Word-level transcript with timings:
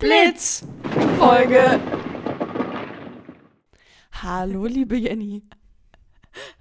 Blitz 0.00 0.64
Folge. 1.18 1.78
Hallo, 4.22 4.64
liebe 4.64 4.96
Jenny. 4.96 5.42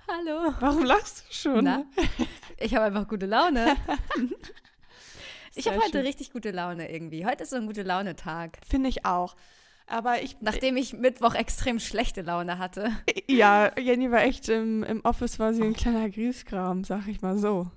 Hallo. 0.09 0.53
Warum 0.59 0.83
lachst 0.83 1.23
du 1.25 1.33
schon? 1.33 1.63
Na? 1.63 1.85
Ich 2.57 2.75
habe 2.75 2.83
einfach 2.83 3.07
gute 3.07 3.27
Laune. 3.27 3.77
ich 5.55 5.67
habe 5.67 5.77
heute 5.77 5.91
schön. 5.91 6.05
richtig 6.05 6.33
gute 6.33 6.51
Laune 6.51 6.91
irgendwie. 6.91 7.25
Heute 7.25 7.43
ist 7.43 7.51
so 7.51 7.55
ein 7.55 7.65
gute 7.65 7.83
Laune-Tag. 7.83 8.57
Finde 8.69 8.89
ich 8.89 9.05
auch. 9.05 9.37
Aber 9.87 10.21
ich, 10.21 10.35
Nachdem 10.41 10.75
ich 10.75 10.91
Mittwoch 10.91 11.33
extrem 11.33 11.79
schlechte 11.79 12.23
Laune 12.23 12.57
hatte. 12.57 12.91
ja, 13.29 13.71
Jenny 13.79 14.11
war 14.11 14.21
echt 14.21 14.49
im, 14.49 14.83
im 14.83 14.99
Office, 15.05 15.39
war 15.39 15.53
sie 15.53 15.63
ein 15.63 15.73
kleiner 15.73 16.09
Griesgram, 16.09 16.83
sag 16.83 17.07
ich 17.07 17.21
mal 17.21 17.37
so. 17.37 17.71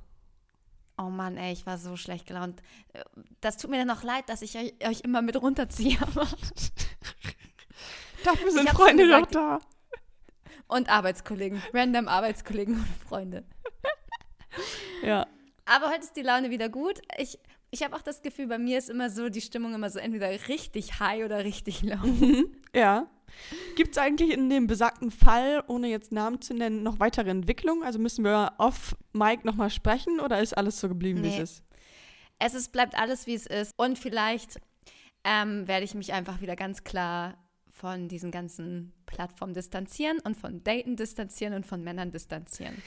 Oh 1.03 1.11
Mann, 1.11 1.37
ey, 1.37 1.53
ich 1.53 1.67
war 1.67 1.79
so 1.79 1.97
schlecht 1.97 2.27
gelaunt. 2.27 2.63
Das 3.41 3.57
tut 3.57 3.71
mir 3.71 3.79
dann 3.79 3.89
noch 3.89 4.05
leid, 4.05 4.29
dass 4.29 4.43
ich 4.43 4.57
euch, 4.57 4.75
euch 4.87 5.01
immer 5.01 5.21
mit 5.23 5.41
runterziehe. 5.41 5.99
Dafür 8.25 8.51
sind 8.53 8.69
Freunde 8.71 9.09
doch 9.09 9.27
da. 9.27 9.59
Und 10.69 10.89
Arbeitskollegen. 10.89 11.61
Random 11.73 12.07
Arbeitskollegen 12.09 12.77
und 12.77 12.87
Freunde. 13.09 13.45
Ja. 15.03 15.27
Aber 15.65 15.89
heute 15.89 16.03
ist 16.03 16.15
die 16.15 16.23
Laune 16.23 16.51
wieder 16.51 16.69
gut. 16.69 17.01
Ich, 17.17 17.39
ich 17.71 17.83
habe 17.83 17.97
auch 17.97 18.03
das 18.03 18.21
Gefühl, 18.21 18.47
bei 18.47 18.59
mir 18.59 18.77
ist 18.77 18.91
immer 18.91 19.09
so 19.09 19.31
die 19.31 19.41
Stimmung 19.41 19.75
immer 19.75 19.89
so 19.89 19.99
entweder 19.99 20.29
richtig 20.49 21.01
high 21.01 21.25
oder 21.25 21.43
richtig 21.43 21.83
low. 21.83 21.97
Ja. 22.75 23.07
Gibt 23.77 23.93
es 23.93 23.99
eigentlich 23.99 24.31
in 24.31 24.49
dem 24.51 24.67
besagten 24.67 25.11
Fall, 25.11 25.63
ohne 25.67 25.89
jetzt 25.89 26.13
Namen 26.13 26.41
zu 26.41 26.55
nennen, 26.55 26.83
noch 26.83 27.01
weitere 27.01 27.31
Entwicklungen? 27.31 27.83
Also 27.83 27.99
müssen 27.99 28.25
wir 28.25 28.53
off 28.59 28.95
Mike 29.13 29.47
nochmal 29.47 29.71
sprechen 29.71 30.21
oder 30.21 30.41
ist 30.41 30.57
alles 30.57 30.81
so 30.81 30.89
geblieben, 30.89 31.23
wie 31.23 31.29
Nee. 31.29 31.41
es 31.41 31.51
ist? 31.51 31.65
Es 32.39 32.55
ist, 32.55 32.73
bleibt 32.73 32.97
alles, 32.99 33.27
wie 33.27 33.35
es 33.35 33.47
ist. 33.47 33.73
Und 33.77 33.99
vielleicht 33.99 34.59
ähm, 35.25 35.69
werde 35.69 35.85
ich 35.85 35.95
mich 35.95 36.13
einfach 36.13 36.41
wieder 36.41 36.57
ganz 36.57 36.83
klar 36.85 37.39
von 37.71 38.09
diesen 38.09 38.31
ganzen 38.31 38.93
Plattformen 39.07 39.55
distanzieren 39.55 40.19
und 40.21 40.37
von 40.37 40.63
Daten 40.63 40.97
distanzieren 40.97 41.55
und 41.55 41.67
von 41.67 41.83
Männern 41.83 42.11
distanzieren. 42.11 42.81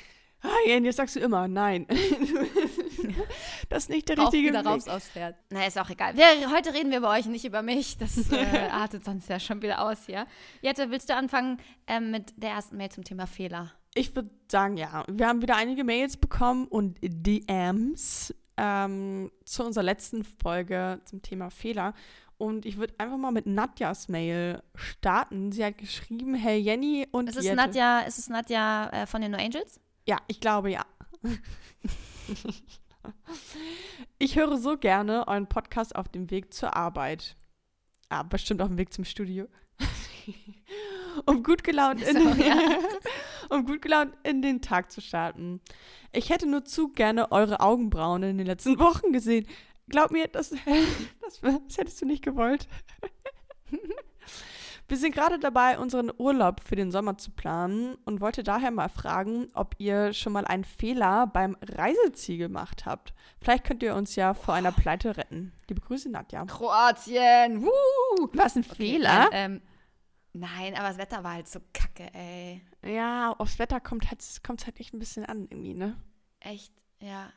Ah, 0.45 0.67
Jenny, 0.67 0.85
jetzt 0.87 0.97
sagst 0.97 1.15
du 1.15 1.19
immer, 1.19 1.47
nein. 1.47 1.87
das 3.69 3.83
ist 3.83 3.89
nicht 3.89 4.07
der 4.09 4.19
Auch 4.19 4.25
richtige 4.25 4.49
wieder 4.49 4.59
Weg. 4.59 4.67
raus 4.67 4.87
aufs 4.87 5.09
Pferd. 5.09 5.35
Na, 5.49 5.65
ist 5.65 5.77
auch 5.79 5.89
egal. 5.89 6.15
Wir, 6.15 6.51
heute 6.55 6.73
reden 6.73 6.91
wir 6.91 6.99
über 6.99 7.09
euch, 7.11 7.25
nicht 7.25 7.45
über 7.45 7.61
mich. 7.61 7.97
Das 7.97 8.31
äh, 8.31 8.67
artet 8.71 9.03
sonst 9.05 9.29
ja 9.29 9.39
schon 9.39 9.61
wieder 9.61 9.81
aus 9.81 10.05
hier. 10.05 10.27
Jette, 10.61 10.91
willst 10.91 11.09
du 11.09 11.15
anfangen 11.15 11.57
ähm, 11.87 12.11
mit 12.11 12.33
der 12.37 12.51
ersten 12.51 12.77
Mail 12.77 12.89
zum 12.89 13.03
Thema 13.03 13.25
Fehler? 13.27 13.71
Ich 13.95 14.15
würde 14.15 14.29
sagen, 14.51 14.77
ja. 14.77 15.03
Wir 15.09 15.27
haben 15.27 15.41
wieder 15.41 15.55
einige 15.55 15.83
Mails 15.83 16.17
bekommen 16.17 16.67
und 16.67 16.97
DMs 17.01 18.33
ähm, 18.57 19.31
zu 19.45 19.63
unserer 19.65 19.83
letzten 19.83 20.23
Folge 20.23 21.01
zum 21.05 21.21
Thema 21.21 21.49
Fehler. 21.49 21.93
Und 22.37 22.65
ich 22.65 22.77
würde 22.77 22.93
einfach 22.97 23.17
mal 23.17 23.31
mit 23.31 23.45
Nadjas 23.45 24.09
Mail 24.09 24.61
starten. 24.75 25.53
Sie 25.53 25.63
hat 25.63 25.77
geschrieben, 25.77 26.35
hey 26.35 26.57
Jenny 26.59 27.07
und 27.11 27.29
Ist 27.29 27.37
es 27.37 27.45
Jette. 27.45 27.55
Nadja, 27.55 27.99
ist 28.01 28.19
es 28.19 28.27
Nadja 28.27 28.89
äh, 28.89 29.07
von 29.07 29.21
den 29.21 29.31
No 29.31 29.37
Angels? 29.37 29.79
Ja, 30.07 30.17
ich 30.27 30.39
glaube 30.39 30.71
ja. 30.71 30.85
ich 34.19 34.35
höre 34.35 34.57
so 34.57 34.77
gerne 34.77 35.27
euren 35.27 35.47
Podcast 35.47 35.95
auf 35.95 36.07
dem 36.09 36.29
Weg 36.29 36.53
zur 36.53 36.75
Arbeit. 36.75 37.35
Ah, 38.09 38.23
bestimmt 38.23 38.61
auf 38.61 38.67
dem 38.67 38.77
Weg 38.77 38.93
zum 38.93 39.03
Studio. 39.03 39.47
um 41.25 41.43
gut 41.43 41.63
gelaunt 41.63 42.01
in, 42.01 42.15
So, 42.15 42.29
ja. 42.43 42.59
um 43.49 43.65
gut 43.65 43.81
gelaunt 43.81 44.13
in 44.23 44.41
den 44.41 44.61
Tag 44.61 44.91
zu 44.91 45.01
starten. 45.01 45.61
Ich 46.11 46.29
hätte 46.29 46.47
nur 46.47 46.65
zu 46.65 46.89
gerne 46.89 47.31
eure 47.31 47.59
Augenbrauen 47.59 48.23
in 48.23 48.37
den 48.37 48.47
letzten 48.47 48.77
Wochen 48.79 49.11
gesehen. 49.11 49.47
Glaub 49.87 50.11
mir, 50.11 50.27
das, 50.27 50.49
das, 51.21 51.39
das 51.41 51.77
hättest 51.77 52.01
du 52.01 52.05
nicht 52.05 52.23
gewollt. 52.23 52.67
Wir 54.87 54.97
sind 54.97 55.15
gerade 55.15 55.39
dabei, 55.39 55.79
unseren 55.79 56.11
Urlaub 56.15 56.61
für 56.63 56.75
den 56.75 56.91
Sommer 56.91 57.17
zu 57.17 57.31
planen 57.31 57.95
und 58.05 58.21
wollte 58.21 58.43
daher 58.43 58.69
mal 58.69 58.87
fragen, 58.89 59.47
ob 59.55 59.73
ihr 59.79 60.13
schon 60.13 60.31
mal 60.33 60.45
einen 60.45 60.63
Fehler 60.63 61.25
beim 61.25 61.57
Reiseziel 61.61 62.37
gemacht 62.37 62.85
habt. 62.85 63.13
Vielleicht 63.41 63.63
könnt 63.63 63.81
ihr 63.81 63.95
uns 63.95 64.15
ja 64.15 64.35
vor 64.35 64.53
einer 64.53 64.71
Pleite 64.71 65.17
retten. 65.17 65.53
Liebe 65.67 65.81
Grüße, 65.81 66.09
Nadja. 66.09 66.45
Kroatien! 66.45 67.63
Woo! 67.63 68.29
Was 68.33 68.55
ein 68.55 68.63
Okay, 68.63 68.75
Fehler? 68.75 69.29
Nein, 69.31 69.31
ähm, 69.31 69.61
nein, 70.33 70.75
aber 70.75 70.89
das 70.89 70.99
Wetter 70.99 71.23
war 71.23 71.33
halt 71.33 71.47
so 71.47 71.59
kacke, 71.73 72.13
ey. 72.13 72.61
Ja, 72.83 73.33
aufs 73.39 73.57
Wetter 73.57 73.79
kommt 73.79 74.11
halt, 74.11 74.23
kommt 74.45 74.67
halt 74.67 74.79
echt 74.79 74.93
ein 74.93 74.99
bisschen 74.99 75.25
an 75.25 75.47
irgendwie, 75.49 75.73
ne? 75.73 75.97
Echt, 76.41 76.71
ja. 76.99 77.31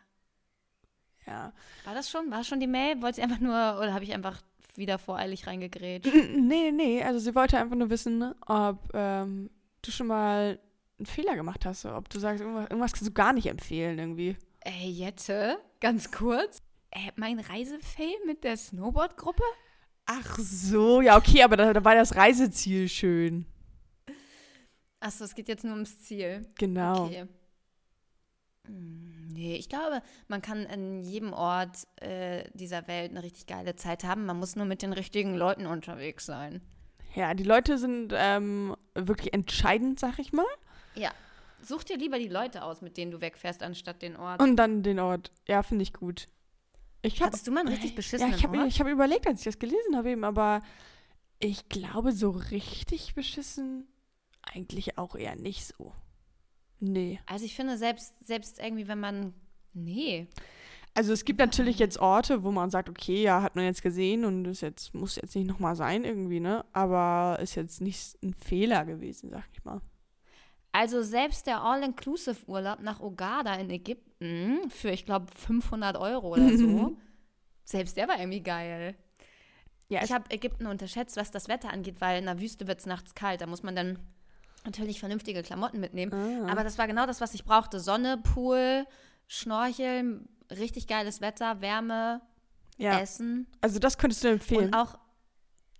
Ja. 1.26 1.54
War 1.84 1.94
das 1.94 2.10
schon? 2.10 2.30
War 2.30 2.38
das 2.38 2.46
schon 2.48 2.60
die 2.60 2.66
Mail? 2.66 3.00
Wollte 3.00 3.16
sie 3.16 3.22
einfach 3.22 3.40
nur, 3.40 3.78
oder 3.78 3.94
habe 3.94 4.04
ich 4.04 4.12
einfach 4.12 4.42
wieder 4.78 4.98
voreilig 4.98 5.46
reingegrätscht? 5.46 6.12
Nee, 6.34 6.72
nee, 6.72 7.02
also 7.02 7.18
sie 7.18 7.34
wollte 7.34 7.58
einfach 7.58 7.76
nur 7.76 7.90
wissen, 7.90 8.34
ob 8.46 8.88
ähm, 8.94 9.50
du 9.82 9.90
schon 9.90 10.06
mal 10.06 10.58
einen 10.98 11.06
Fehler 11.06 11.36
gemacht 11.36 11.66
hast. 11.66 11.84
Ob 11.84 12.08
du 12.08 12.18
sagst, 12.18 12.40
irgendwas, 12.40 12.70
irgendwas 12.70 12.92
kannst 12.92 13.08
du 13.08 13.12
gar 13.12 13.32
nicht 13.32 13.46
empfehlen 13.46 13.98
irgendwie. 13.98 14.36
Ey, 14.60 14.90
Jette, 14.90 15.58
ganz 15.80 16.10
kurz. 16.10 16.58
Äh, 16.90 17.12
mein 17.16 17.38
Reisefail 17.38 18.14
mit 18.26 18.44
der 18.44 18.56
Snowboard-Gruppe? 18.56 19.42
Ach 20.06 20.38
so, 20.38 21.02
ja, 21.02 21.18
okay, 21.18 21.42
aber 21.42 21.56
da, 21.56 21.72
da 21.72 21.84
war 21.84 21.94
das 21.94 22.16
Reiseziel 22.16 22.88
schön. 22.88 23.46
Achso, 25.00 25.24
es 25.24 25.34
geht 25.34 25.48
jetzt 25.48 25.64
nur 25.64 25.74
ums 25.74 26.00
Ziel. 26.00 26.46
Genau. 26.56 27.04
Okay. 27.06 27.26
Hm, 28.68 29.08
Nee, 29.38 29.54
ich 29.54 29.68
glaube, 29.68 30.02
man 30.26 30.42
kann 30.42 30.64
in 30.64 31.04
jedem 31.04 31.32
Ort 31.32 31.86
äh, 32.00 32.42
dieser 32.54 32.88
Welt 32.88 33.12
eine 33.12 33.22
richtig 33.22 33.46
geile 33.46 33.76
Zeit 33.76 34.02
haben. 34.02 34.26
Man 34.26 34.36
muss 34.36 34.56
nur 34.56 34.66
mit 34.66 34.82
den 34.82 34.92
richtigen 34.92 35.36
Leuten 35.36 35.66
unterwegs 35.66 36.26
sein. 36.26 36.60
Ja, 37.14 37.34
die 37.34 37.44
Leute 37.44 37.78
sind 37.78 38.12
ähm, 38.16 38.74
wirklich 38.94 39.32
entscheidend, 39.32 40.00
sag 40.00 40.18
ich 40.18 40.32
mal. 40.32 40.44
Ja. 40.96 41.12
Such 41.62 41.84
dir 41.84 41.98
lieber 41.98 42.18
die 42.18 42.26
Leute 42.26 42.64
aus, 42.64 42.82
mit 42.82 42.96
denen 42.96 43.12
du 43.12 43.20
wegfährst, 43.20 43.62
anstatt 43.62 44.02
den 44.02 44.16
Ort. 44.16 44.42
Und 44.42 44.56
dann 44.56 44.82
den 44.82 44.98
Ort. 44.98 45.30
Ja, 45.46 45.62
finde 45.62 45.84
ich 45.84 45.92
gut. 45.92 46.26
Ich 47.02 47.20
hab, 47.20 47.28
Hattest 47.28 47.46
du 47.46 47.52
mal 47.52 47.60
einen 47.60 47.68
richtig 47.68 47.90
ja, 47.90 47.96
beschissenen 47.96 48.34
ich 48.34 48.42
habe 48.42 48.58
Ort? 48.58 48.66
ich 48.66 48.80
hab 48.80 48.88
überlegt, 48.88 49.28
als 49.28 49.38
ich 49.38 49.44
das 49.44 49.60
gelesen 49.60 49.96
habe 49.96 50.10
eben, 50.10 50.24
aber 50.24 50.62
ich 51.38 51.68
glaube, 51.68 52.10
so 52.10 52.30
richtig 52.30 53.14
beschissen 53.14 53.86
eigentlich 54.42 54.98
auch 54.98 55.14
eher 55.14 55.36
nicht 55.36 55.64
so. 55.64 55.92
Nee. 56.80 57.20
Also 57.26 57.44
ich 57.44 57.54
finde, 57.54 57.76
selbst, 57.76 58.14
selbst 58.24 58.58
irgendwie, 58.58 58.88
wenn 58.88 59.00
man. 59.00 59.34
Nee. 59.72 60.28
Also 60.94 61.12
es 61.12 61.24
gibt 61.24 61.38
natürlich 61.38 61.78
jetzt 61.78 61.98
Orte, 61.98 62.42
wo 62.42 62.50
man 62.50 62.70
sagt, 62.70 62.88
okay, 62.88 63.22
ja, 63.22 63.42
hat 63.42 63.54
man 63.54 63.64
jetzt 63.64 63.82
gesehen 63.82 64.24
und 64.24 64.44
das 64.44 64.62
jetzt 64.62 64.94
muss 64.94 65.16
jetzt 65.16 65.36
nicht 65.36 65.46
nochmal 65.46 65.76
sein 65.76 66.04
irgendwie, 66.04 66.40
ne? 66.40 66.64
Aber 66.72 67.38
ist 67.40 67.54
jetzt 67.54 67.80
nicht 67.80 68.20
ein 68.22 68.34
Fehler 68.34 68.84
gewesen, 68.84 69.30
sag 69.30 69.44
ich 69.52 69.64
mal. 69.64 69.80
Also 70.72 71.02
selbst 71.02 71.46
der 71.46 71.62
All-Inclusive-Urlaub 71.62 72.80
nach 72.80 73.00
Ogada 73.00 73.54
in 73.54 73.70
Ägypten 73.70 74.70
für, 74.70 74.90
ich 74.90 75.06
glaube, 75.06 75.26
500 75.36 75.96
Euro 75.96 76.34
oder 76.34 76.56
so, 76.56 76.96
selbst 77.64 77.96
der 77.96 78.08
war 78.08 78.18
irgendwie 78.18 78.42
geil. 78.42 78.96
Ja, 79.88 80.02
Ich 80.02 80.12
habe 80.12 80.30
Ägypten 80.30 80.66
unterschätzt, 80.66 81.16
was 81.16 81.30
das 81.30 81.48
Wetter 81.48 81.72
angeht, 81.72 82.00
weil 82.00 82.18
in 82.18 82.26
der 82.26 82.40
Wüste 82.40 82.66
wird 82.66 82.80
es 82.80 82.86
nachts 82.86 83.14
kalt. 83.14 83.40
Da 83.40 83.46
muss 83.46 83.62
man 83.62 83.74
dann 83.74 83.98
natürlich 84.68 85.00
vernünftige 85.00 85.42
Klamotten 85.42 85.80
mitnehmen. 85.80 86.12
Ah. 86.12 86.52
Aber 86.52 86.62
das 86.64 86.78
war 86.78 86.86
genau 86.86 87.06
das, 87.06 87.20
was 87.20 87.34
ich 87.34 87.44
brauchte. 87.44 87.80
Sonne, 87.80 88.18
Pool, 88.18 88.86
Schnorcheln, 89.26 90.28
richtig 90.50 90.86
geiles 90.86 91.20
Wetter, 91.20 91.60
Wärme, 91.60 92.20
ja. 92.76 93.00
Essen. 93.00 93.46
Also 93.60 93.78
das 93.78 93.98
könntest 93.98 94.22
du 94.24 94.28
empfehlen. 94.28 94.66
Und 94.66 94.74
auch 94.74 94.98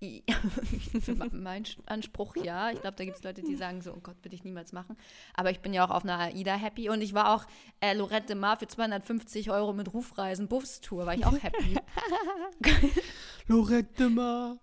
für 1.01 1.15
me- 1.15 1.29
meinen 1.33 1.67
Anspruch, 1.87 2.37
ja. 2.37 2.71
Ich 2.71 2.81
glaube, 2.81 2.97
da 2.97 3.05
gibt 3.05 3.17
es 3.17 3.25
Leute, 3.25 3.43
die 3.43 3.57
sagen 3.57 3.83
so, 3.83 3.93
oh 3.93 4.01
Gott, 4.01 4.17
würde 4.23 4.35
ich 4.37 4.45
niemals 4.45 4.73
machen. 4.73 4.97
Aber 5.35 5.51
ich 5.51 5.61
bin 5.61 5.73
ja 5.75 5.85
auch 5.85 5.91
auf 5.91 6.05
einer 6.05 6.19
AIDA 6.19 6.55
happy 6.55 6.89
und 6.89 7.01
ich 7.03 7.15
war 7.15 7.35
auch 7.35 7.45
äh, 7.81 7.95
Lorette 7.95 8.29
de 8.29 8.37
Mar 8.37 8.59
für 8.59 8.69
250 8.69 9.51
Euro 9.51 9.73
mit 9.73 9.93
Rufreisen, 9.93 10.47
Bustour, 10.49 11.05
war 11.07 11.15
ich 11.15 11.27
auch 11.27 11.37
happy. 11.43 11.77
Lorette 13.49 14.09
Mar. 14.09 14.59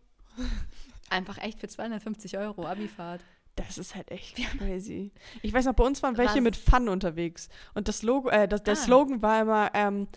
Einfach 1.09 1.37
echt 1.37 1.59
für 1.59 1.67
250 1.67 2.37
Euro 2.37 2.65
Abifahrt. 2.65 3.21
Das 3.55 3.77
ist 3.77 3.95
halt 3.95 4.11
echt 4.11 4.35
crazy. 4.57 5.11
Ich 5.41 5.53
weiß 5.53 5.65
noch, 5.65 5.73
bei 5.73 5.83
uns 5.85 6.03
waren 6.03 6.17
welche 6.17 6.35
Was? 6.35 6.41
mit 6.41 6.55
Fun 6.57 6.89
unterwegs. 6.89 7.47
Und 7.73 7.87
das 7.87 8.03
Logo, 8.03 8.29
äh, 8.29 8.47
das, 8.47 8.63
der 8.63 8.73
Ah. 8.73 8.77
Slogan 8.77 9.21
war 9.21 9.41
immer, 9.41 9.71
ähm, 9.73 10.07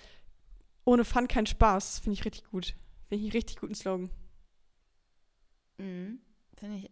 ohne 0.85 1.05
Fun 1.05 1.29
kein 1.29 1.47
Spaß. 1.47 2.01
Finde 2.01 2.15
ich 2.19 2.25
richtig 2.25 2.45
gut. 2.51 2.75
Finde 3.09 3.17
ich 3.17 3.23
einen 3.23 3.33
richtig 3.33 3.59
guten 3.61 3.75
Slogan. 3.77 4.11
Mhm. 5.79 6.21
Finde 6.57 6.77
ich 6.79 6.91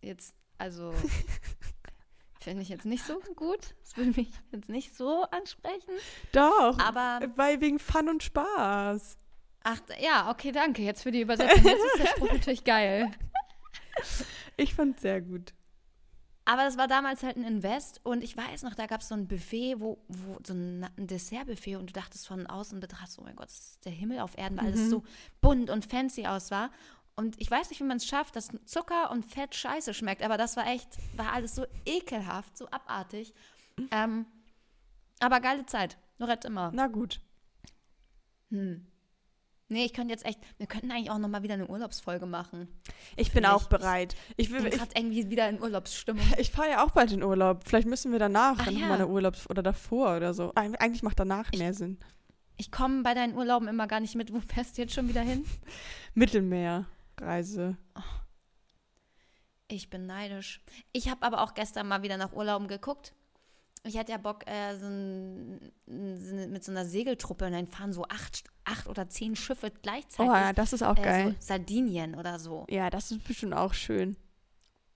jetzt, 0.00 0.36
also, 0.58 0.92
finde 2.40 2.62
ich 2.62 2.68
jetzt 2.68 2.84
nicht 2.86 3.04
so 3.04 3.18
gut. 3.34 3.74
Das 3.82 3.96
würde 3.96 4.12
mich 4.20 4.30
jetzt 4.52 4.68
nicht 4.68 4.96
so 4.96 5.22
ansprechen. 5.32 5.92
Doch. 6.30 6.78
Aber, 6.78 7.20
Weil 7.34 7.60
wegen 7.60 7.80
Fun 7.80 8.08
und 8.08 8.22
Spaß. 8.22 9.18
ach, 9.64 9.80
ja, 10.00 10.30
okay, 10.30 10.52
danke. 10.52 10.82
Jetzt 10.82 11.02
für 11.02 11.10
die 11.10 11.22
Übersetzung. 11.22 11.64
Jetzt 11.64 11.84
ist 11.84 11.98
der 11.98 12.06
Spruch 12.06 12.28
natürlich 12.32 12.62
geil. 12.62 13.10
Ich 14.56 14.74
fand 14.74 15.00
sehr 15.00 15.20
gut. 15.20 15.52
Aber 16.50 16.64
das 16.64 16.78
war 16.78 16.88
damals 16.88 17.22
halt 17.22 17.36
ein 17.36 17.44
Invest 17.44 18.00
und 18.04 18.24
ich 18.24 18.34
weiß 18.34 18.62
noch, 18.62 18.74
da 18.74 18.86
gab 18.86 19.02
es 19.02 19.08
so 19.08 19.14
ein 19.14 19.28
Buffet, 19.28 19.80
wo, 19.80 19.98
wo 20.08 20.38
so 20.46 20.54
ein, 20.54 20.82
ein 20.96 21.06
Dessertbuffet 21.06 21.76
und 21.76 21.90
du 21.90 21.92
dachtest 21.92 22.26
von 22.26 22.46
außen 22.46 22.80
betrachtest, 22.80 23.18
oh 23.18 23.22
mein 23.22 23.36
Gott, 23.36 23.48
das 23.48 23.58
ist 23.72 23.84
der 23.84 23.92
Himmel 23.92 24.20
auf 24.20 24.38
Erden, 24.38 24.56
weil 24.56 24.68
alles 24.68 24.80
Mhm. 24.86 24.88
so 24.90 25.02
bunt 25.42 25.68
und 25.68 25.84
fancy 25.84 26.26
aus 26.26 26.50
war. 26.50 26.70
Und 27.16 27.38
ich 27.38 27.50
weiß 27.50 27.68
nicht, 27.68 27.80
wie 27.80 27.84
man 27.84 27.98
es 27.98 28.06
schafft, 28.06 28.34
dass 28.34 28.48
Zucker 28.64 29.10
und 29.10 29.26
Fett 29.26 29.54
scheiße 29.54 29.92
schmeckt, 29.92 30.22
aber 30.22 30.38
das 30.38 30.56
war 30.56 30.66
echt, 30.66 30.88
war 31.18 31.34
alles 31.34 31.54
so 31.54 31.66
ekelhaft, 31.84 32.56
so 32.56 32.66
abartig. 32.70 33.34
Ähm, 33.90 34.24
aber 35.20 35.40
geile 35.40 35.66
Zeit. 35.66 35.98
Lorette 36.16 36.48
immer. 36.48 36.70
Na 36.72 36.86
gut. 36.86 37.20
Hm. 38.50 38.86
Nee, 39.70 39.84
ich 39.84 39.92
könnte 39.92 40.12
jetzt 40.12 40.24
echt, 40.24 40.38
wir 40.56 40.66
könnten 40.66 40.90
eigentlich 40.90 41.10
auch 41.10 41.18
nochmal 41.18 41.42
wieder 41.42 41.54
eine 41.54 41.66
Urlaubsfolge 41.66 42.24
machen. 42.24 42.68
Ich 43.16 43.28
bin 43.28 43.42
Finde 43.42 43.52
auch 43.52 43.62
ich- 43.62 43.68
bereit. 43.68 44.16
Ich, 44.38 44.50
will, 44.50 44.62
bin 44.62 44.72
ich, 44.72 44.78
gerade 44.78 44.92
irgendwie 44.96 45.28
wieder 45.28 45.46
in 45.48 45.60
Urlaubsstimmung. 45.60 46.24
ich 46.38 46.50
fahre 46.50 46.70
ja 46.70 46.84
auch 46.84 46.90
bald 46.92 47.12
in 47.12 47.22
Urlaub. 47.22 47.64
Vielleicht 47.66 47.86
müssen 47.86 48.10
wir 48.12 48.18
danach 48.18 48.56
Ach 48.60 48.64
dann 48.64 48.76
ja. 48.78 48.86
mal 48.88 48.94
eine 48.94 49.06
Urlaubs- 49.08 49.48
oder 49.50 49.62
davor 49.62 50.16
oder 50.16 50.32
so. 50.32 50.52
Eig- 50.54 50.76
Eigentlich 50.76 51.02
macht 51.02 51.20
danach 51.20 51.52
mehr 51.52 51.74
Sinn. 51.74 51.98
Ich 52.56 52.72
komme 52.72 53.02
bei 53.02 53.12
deinen 53.14 53.36
Urlauben 53.36 53.68
immer 53.68 53.86
gar 53.86 54.00
nicht 54.00 54.14
mit. 54.14 54.32
Wo 54.32 54.40
fährst 54.40 54.78
du 54.78 54.82
jetzt 54.82 54.94
schon 54.94 55.08
wieder 55.08 55.20
hin? 55.20 55.44
Mittelmeerreise. 56.14 57.76
Ich 59.68 59.90
bin 59.90 60.06
neidisch. 60.06 60.62
Ich 60.92 61.10
habe 61.10 61.22
aber 61.26 61.42
auch 61.42 61.52
gestern 61.54 61.88
mal 61.88 62.02
wieder 62.02 62.16
nach 62.16 62.32
Urlauben 62.32 62.68
geguckt. 62.68 63.12
Ich 63.88 63.96
hatte 63.98 64.12
ja 64.12 64.18
Bock, 64.18 64.46
äh, 64.46 64.76
so 64.78 64.86
ein, 64.86 65.72
so 65.86 66.34
eine- 66.36 66.46
mit 66.48 66.62
so 66.64 66.70
einer 66.70 66.84
Segeltruppe 66.84 67.46
und 67.46 67.52
dann 67.52 67.66
fahren 67.66 67.92
so 67.92 68.04
acht, 68.04 68.44
acht 68.64 68.86
oder 68.86 69.08
zehn 69.08 69.34
Schiffe 69.34 69.70
gleichzeitig. 69.82 70.30
Oh 70.30 70.34
ja, 70.34 70.52
das 70.52 70.72
ist 70.72 70.82
auch 70.82 70.96
äh, 70.96 71.02
geil. 71.02 71.36
So 71.40 71.46
Sardinien 71.46 72.14
oder 72.14 72.38
so. 72.38 72.66
Ja, 72.68 72.90
das 72.90 73.10
ist 73.10 73.24
bestimmt 73.24 73.54
auch 73.54 73.74
schön. 73.74 74.16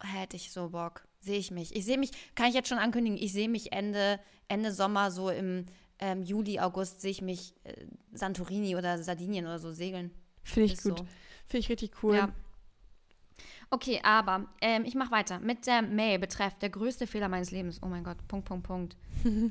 Hätte 0.01 0.37
ich 0.37 0.51
so 0.53 0.71
Bock. 0.71 1.07
Sehe 1.21 1.39
ich 1.39 1.51
mich. 1.51 1.75
Ich 1.77 1.85
sehe 1.85 1.99
mich, 1.99 2.11
kann 2.35 2.49
ich 2.49 2.55
jetzt 2.55 2.69
schon 2.69 2.79
ankündigen, 2.79 3.17
ich 3.19 3.33
sehe 3.33 3.49
mich 3.49 3.73
Ende, 3.73 4.19
Ende 4.49 4.73
Sommer, 4.73 5.11
so 5.11 5.31
im 5.31 5.67
ähm, 6.01 6.23
Juli, 6.25 6.59
August, 6.59 7.01
sehe 7.01 7.13
ich 7.13 7.23
mich 7.23 7.55
äh, 7.65 7.87
Santorini 8.13 8.75
oder 8.77 9.01
Sardinien 9.03 9.47
oder 9.47 9.59
so 9.61 9.73
segeln. 9.73 10.11
Finde 10.43 10.67
ich 10.67 10.73
Ist 10.73 10.83
gut. 10.83 10.99
so. 10.99 11.05
Finde 11.47 11.59
ich 11.59 11.69
richtig 11.69 11.93
cool. 12.03 12.17
Ja. 12.17 12.33
Okay, 13.75 14.01
aber 14.03 14.45
ähm, 14.61 14.85
ich 14.85 14.95
mache 14.95 15.13
weiter. 15.13 15.39
Mit 15.39 15.67
der 15.67 15.81
Mail 15.81 16.19
betreff 16.19 16.55
der 16.59 16.69
größte 16.69 17.07
Fehler 17.07 17.31
meines 17.31 17.53
Lebens. 17.53 17.81
Oh 17.83 17.87
mein 17.87 18.05
Gott, 18.05 18.19
Punkt, 18.29 18.47
Punkt, 18.47 18.67
Punkt. 18.67 18.97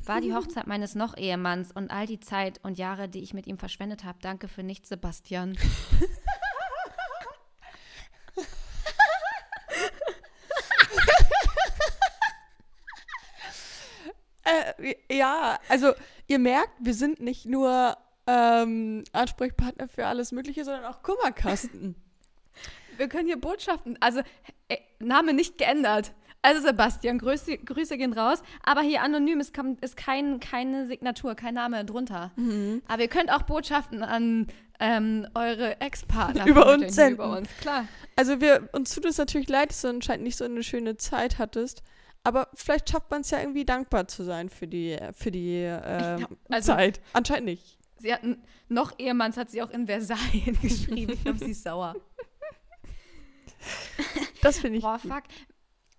War 0.05 0.21
die 0.21 0.31
Hochzeit 0.35 0.67
meines 0.67 0.93
Noch-Ehemanns 0.93 1.71
und 1.71 1.89
all 1.89 2.05
die 2.05 2.19
Zeit 2.19 2.59
und 2.61 2.77
Jahre, 2.77 3.09
die 3.09 3.23
ich 3.23 3.33
mit 3.33 3.47
ihm 3.47 3.57
verschwendet 3.57 4.03
habe. 4.03 4.19
Danke 4.21 4.47
für 4.47 4.61
nichts, 4.61 4.89
Sebastian. 4.89 5.57
Äh, 14.43 14.95
ja, 15.15 15.59
also 15.69 15.93
ihr 16.25 16.39
merkt, 16.39 16.71
wir 16.79 16.95
sind 16.95 17.21
nicht 17.21 17.45
nur 17.45 17.95
ähm, 18.25 19.03
Ansprechpartner 19.13 19.87
für 19.87 20.07
alles 20.07 20.31
Mögliche, 20.31 20.65
sondern 20.65 20.85
auch 20.85 21.03
Kummerkasten. 21.03 21.95
Wir 23.01 23.09
können 23.09 23.25
hier 23.25 23.41
Botschaften, 23.41 23.97
also 23.99 24.19
äh, 24.67 24.77
Name 24.99 25.33
nicht 25.33 25.57
geändert. 25.57 26.13
Also 26.43 26.61
Sebastian, 26.61 27.17
Grüße, 27.17 27.57
Grüße 27.57 27.97
gehen 27.97 28.13
raus. 28.13 28.43
Aber 28.61 28.81
hier 28.81 29.01
anonym 29.01 29.39
ist, 29.39 29.57
ist 29.81 29.97
kein, 29.97 30.39
keine 30.39 30.85
Signatur, 30.85 31.33
kein 31.33 31.55
Name 31.55 31.83
drunter. 31.83 32.31
Aber 32.87 33.01
ihr 33.01 33.07
könnt 33.07 33.31
auch 33.31 33.41
Botschaften 33.41 34.03
an 34.03 34.45
ähm, 34.79 35.27
eure 35.33 35.81
Ex-Partner 35.81 36.45
Über 36.45 36.71
uns 36.73 36.93
senden. 36.93 37.15
Über 37.15 37.37
uns, 37.37 37.49
klar. 37.59 37.87
Also 38.15 38.39
wir, 38.39 38.69
uns 38.71 38.93
tut 38.93 39.05
es 39.05 39.17
natürlich 39.17 39.49
leid, 39.49 39.71
dass 39.71 39.81
du 39.81 39.87
anscheinend 39.87 40.25
nicht 40.25 40.37
so 40.37 40.45
eine 40.45 40.61
schöne 40.61 40.97
Zeit 40.97 41.39
hattest. 41.39 41.81
Aber 42.23 42.49
vielleicht 42.53 42.91
schafft 42.91 43.09
man 43.09 43.21
es 43.21 43.31
ja 43.31 43.39
irgendwie 43.39 43.65
dankbar 43.65 44.07
zu 44.07 44.23
sein 44.23 44.49
für 44.49 44.67
die, 44.67 44.95
für 45.17 45.31
die 45.31 45.75
glaub, 46.17 46.37
also- 46.49 46.73
Zeit. 46.73 47.01
Anscheinend 47.13 47.45
nicht. 47.45 47.79
Sie 47.97 48.11
hatten 48.11 48.41
noch 48.67 48.97
Ehemanns, 48.97 49.37
hat 49.37 49.51
sie 49.51 49.61
auch 49.61 49.69
in 49.69 49.85
Versailles 49.85 50.59
geschrieben. 50.61 51.13
Ich 51.13 51.23
glaube, 51.23 51.37
sie 51.37 51.51
ist 51.51 51.63
sauer. 51.63 51.95
Das 54.41 54.59
finde 54.59 54.79
ich. 54.79 54.83
Boah, 54.83 54.97
fuck. 54.97 55.23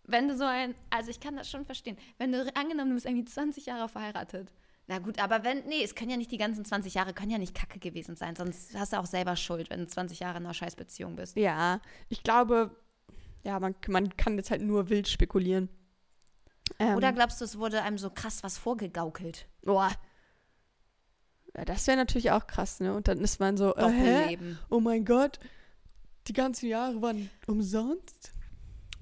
Wenn 0.05 0.27
du 0.27 0.37
so 0.37 0.45
ein, 0.45 0.75
also 0.91 1.11
ich 1.11 1.21
kann 1.21 1.37
das 1.37 1.49
schon 1.49 1.65
verstehen. 1.65 1.97
Wenn 2.19 2.33
du 2.33 2.55
angenommen, 2.57 2.91
du 2.91 2.95
bist 2.95 3.07
irgendwie 3.07 3.25
20 3.25 3.67
Jahre 3.67 3.89
verheiratet. 3.89 4.53
Na 4.89 4.99
gut, 4.99 5.21
aber 5.21 5.45
wenn, 5.45 5.65
nee, 5.67 5.83
es 5.83 5.95
können 5.95 6.11
ja 6.11 6.17
nicht 6.17 6.33
die 6.33 6.39
ganzen 6.39 6.65
20 6.65 6.95
Jahre, 6.95 7.15
können 7.15 7.31
ja 7.31 7.39
nicht 7.39 7.55
kacke 7.55 7.79
gewesen 7.79 8.17
sein. 8.17 8.35
Sonst 8.35 8.75
hast 8.75 8.93
du 8.93 8.99
auch 8.99 9.07
selber 9.07 9.37
Schuld, 9.37 9.71
wenn 9.71 9.81
du 9.81 9.87
20 9.87 10.19
Jahre 10.21 10.39
in 10.39 10.45
einer 10.45 10.55
Scheißbeziehung 10.55 11.15
bist. 11.15 11.37
Ja, 11.37 11.81
ich 12.09 12.25
glaube, 12.25 12.77
ja, 13.45 13.61
man, 13.61 13.77
man 13.89 14.17
kann 14.17 14.37
jetzt 14.37 14.51
halt 14.51 14.63
nur 14.63 14.89
wild 14.89 15.09
spekulieren. 15.09 15.69
Ähm, 16.79 16.97
Oder 16.97 17.13
glaubst 17.13 17.41
du, 17.41 17.45
es 17.45 17.59
wurde 17.59 17.83
einem 17.83 17.99
so 17.99 18.11
krass 18.11 18.43
was 18.43 18.59
vorgegaukelt? 18.59 19.47
boah. 19.63 19.91
Ja, 21.55 21.67
das 21.67 21.87
wäre 21.87 21.99
natürlich 21.99 22.31
auch 22.31 22.47
krass, 22.47 22.81
ne? 22.81 22.95
Und 22.95 23.09
dann 23.09 23.19
ist 23.19 23.39
man 23.39 23.59
so, 23.59 23.77
äh, 23.77 24.39
oh 24.71 24.81
mein 24.81 25.05
Gott, 25.05 25.39
die 26.29 26.33
ganzen 26.33 26.69
Jahre 26.69 27.01
waren 27.03 27.31
umsonst. 27.47 28.33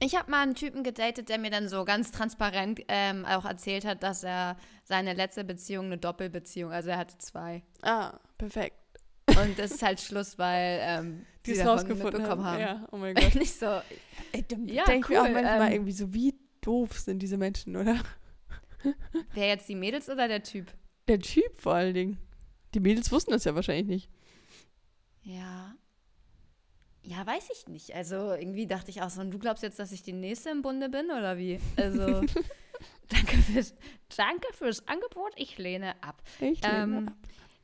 Ich 0.02 0.17
habe 0.17 0.31
mal 0.31 0.43
einen 0.43 0.55
Typen 0.55 0.82
gedatet, 0.82 1.28
der 1.28 1.38
mir 1.38 1.50
dann 1.50 1.69
so 1.69 1.84
ganz 1.84 2.11
transparent 2.11 2.81
ähm, 2.88 3.26
auch 3.26 3.44
erzählt 3.44 3.84
hat, 3.84 4.02
dass 4.02 4.25
er 4.25 4.56
seine 4.84 5.12
letzte 5.12 5.44
Beziehung 5.44 5.87
eine 5.87 5.99
Doppelbeziehung, 5.99 6.72
also 6.72 6.88
er 6.88 6.96
hatte 6.99 7.19
zwei. 7.19 7.62
Ah, 7.82 8.19
perfekt. 8.38 8.76
Und 9.28 9.58
das 9.58 9.72
ist 9.72 9.82
halt 9.82 10.00
Schluss, 10.00 10.38
weil 10.38 10.78
ähm, 10.82 11.26
Die 11.44 11.50
die 11.52 11.52
es 11.52 11.58
davon 11.58 11.72
rausgefunden 11.78 12.05
mitbekommen 12.22 12.44
haben. 12.44 12.62
haben. 12.64 12.81
Ja, 12.82 12.88
oh 12.93 12.96
mein 12.96 13.14
Gott. 13.14 13.34
Nicht 13.34 13.58
so, 13.58 13.67
Ey, 14.32 14.43
dann 14.49 14.67
Ja, 14.69 14.84
denke 14.84 15.12
ich 15.12 15.19
auch 15.19 15.25
cool, 15.25 15.32
manchmal 15.32 15.67
ähm, 15.69 15.72
irgendwie 15.75 15.93
so, 15.93 16.12
wie 16.14 16.34
doof 16.62 16.99
sind 16.99 17.20
diese 17.20 17.37
Menschen, 17.37 17.76
oder? 17.76 18.00
wer 19.34 19.49
jetzt 19.49 19.69
die 19.69 19.75
Mädels 19.76 20.08
oder 20.08 20.26
der 20.28 20.43
Typ? 20.43 20.72
Der 21.08 21.20
Typ 21.20 21.61
vor 21.61 21.75
allen 21.75 21.93
Dingen. 21.94 22.19
Die 22.75 22.81
Mädels 22.81 23.12
wussten 23.12 23.32
das 23.32 23.44
ja 23.44 23.55
wahrscheinlich 23.55 23.87
nicht. 23.87 24.11
Ja. 25.22 25.75
Ja, 27.02 27.26
weiß 27.26 27.49
ich 27.52 27.67
nicht. 27.69 27.94
Also 27.94 28.32
irgendwie 28.35 28.67
dachte 28.67 28.91
ich 28.91 29.00
auch 29.02 29.11
so, 29.11 29.20
und 29.20 29.31
du 29.31 29.38
glaubst 29.38 29.62
jetzt, 29.62 29.79
dass 29.79 29.91
ich 29.93 30.02
die 30.02 30.12
Nächste 30.12 30.50
im 30.50 30.62
Bunde 30.62 30.88
bin 30.88 31.06
oder 31.06 31.38
wie? 31.38 31.58
Also 31.76 32.20
danke 33.08 33.37
fürs, 33.38 33.75
danke 34.17 34.47
fürs 34.52 34.87
Angebot, 34.87 35.32
ich 35.37 35.56
lehne 35.58 35.94
ab. 36.02 36.23
Ich 36.41 36.61
lehne 36.62 36.82
Ähm, 36.99 37.08
ab. 37.08 37.14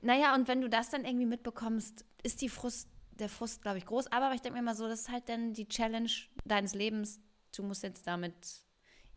naja, 0.01 0.35
und 0.35 0.49
wenn 0.49 0.61
du 0.63 0.69
das 0.71 0.91
dann 0.91 1.05
irgendwie 1.05 1.27
mitbekommst, 1.27 2.05
ist 2.23 2.41
die 2.41 2.49
Frust, 2.49 2.89
der 3.13 3.29
Frust, 3.29 3.63
glaube 3.63 3.79
ich, 3.79 3.87
groß. 3.87 4.11
Aber 4.11 4.33
ich 4.35 4.41
denke 4.41 4.59
mir 4.59 4.65
mal 4.65 4.75
so, 4.75 4.89
das 4.89 5.01
ist 5.03 5.11
halt 5.13 5.29
dann 5.29 5.53
die 5.53 5.69
Challenge 5.69 6.11
deines 6.45 6.75
Lebens. 6.75 7.21
Du 7.55 7.63
musst 7.63 7.83
jetzt 7.83 8.07
damit 8.07 8.35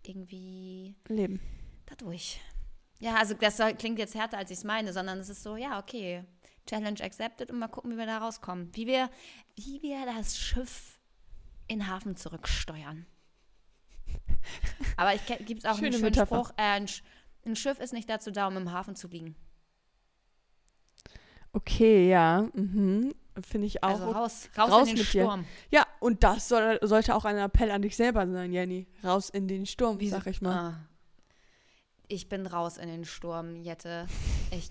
irgendwie 0.06 0.96
Leben. 1.08 1.40
da 1.86 1.96
durch. 1.96 2.40
Ja, 3.00 3.16
also 3.16 3.34
das 3.34 3.58
klingt 3.78 4.00
jetzt 4.00 4.16
härter, 4.16 4.38
als 4.38 4.52
ich 4.52 4.58
es 4.58 4.64
meine, 4.64 4.92
sondern 4.94 5.20
es 5.20 5.30
ist 5.30 5.44
so, 5.44 5.56
ja, 5.56 5.80
okay, 5.80 6.24
Challenge 6.70 7.02
accepted 7.02 7.50
und 7.52 7.60
mal 7.60 7.68
gucken, 7.68 7.92
wie 7.92 7.98
wir 7.98 8.06
da 8.06 8.20
rauskommen. 8.20 8.70
Wie 8.76 8.86
wir, 8.88 9.10
wie 9.56 9.82
wir 9.82 10.06
das 10.06 10.38
Schiff 10.38 11.00
in 11.68 11.80
den 11.80 11.88
Hafen 11.88 12.16
zurücksteuern. 12.16 13.06
Aber 14.98 15.14
ich 15.16 15.26
gibt 15.46 15.60
es 15.60 15.66
auch 15.66 15.76
Schöne 15.76 15.88
einen 15.88 15.94
schönen 15.94 16.04
Metapher. 16.06 16.36
Spruch, 16.44 16.52
äh, 16.58 16.62
ein, 16.62 16.88
Sch- 16.88 17.02
ein 17.46 17.56
Schiff 17.56 17.80
ist 17.80 17.94
nicht 17.94 18.10
dazu 18.10 18.32
da, 18.32 18.48
um 18.48 18.58
im 18.58 18.72
Hafen 18.72 18.96
zu 18.96 19.08
liegen. 19.08 19.36
Okay, 21.54 22.10
ja. 22.10 22.48
Mhm. 22.54 23.14
Finde 23.42 23.68
ich 23.68 23.84
auch. 23.84 23.90
Also 23.90 24.12
raus, 24.12 24.50
raus, 24.58 24.72
raus 24.72 24.88
in 24.90 24.96
den 24.96 25.04
mit 25.04 25.14
dir. 25.14 25.22
Sturm. 25.24 25.46
Ja, 25.72 25.88
und 26.00 26.24
das 26.24 26.48
soll, 26.50 26.78
sollte 26.82 27.16
auch 27.16 27.26
ein 27.26 27.38
Appell 27.38 27.72
an 27.72 27.82
dich 27.82 27.96
selber 27.96 28.28
sein, 28.30 28.52
Jenny. 28.52 28.88
Raus 29.04 29.30
in 29.30 29.48
den 29.48 29.66
Sturm, 29.66 30.00
Wieso- 30.00 30.18
sag 30.18 30.28
ich 30.28 30.42
mal. 30.42 30.56
Ah. 30.56 30.86
Ich 32.08 32.28
bin 32.28 32.48
raus 32.48 32.78
in 32.78 32.90
den 32.90 33.06
Sturm, 33.06 33.56
Jette. 33.62 34.08
Ich, 34.52 34.70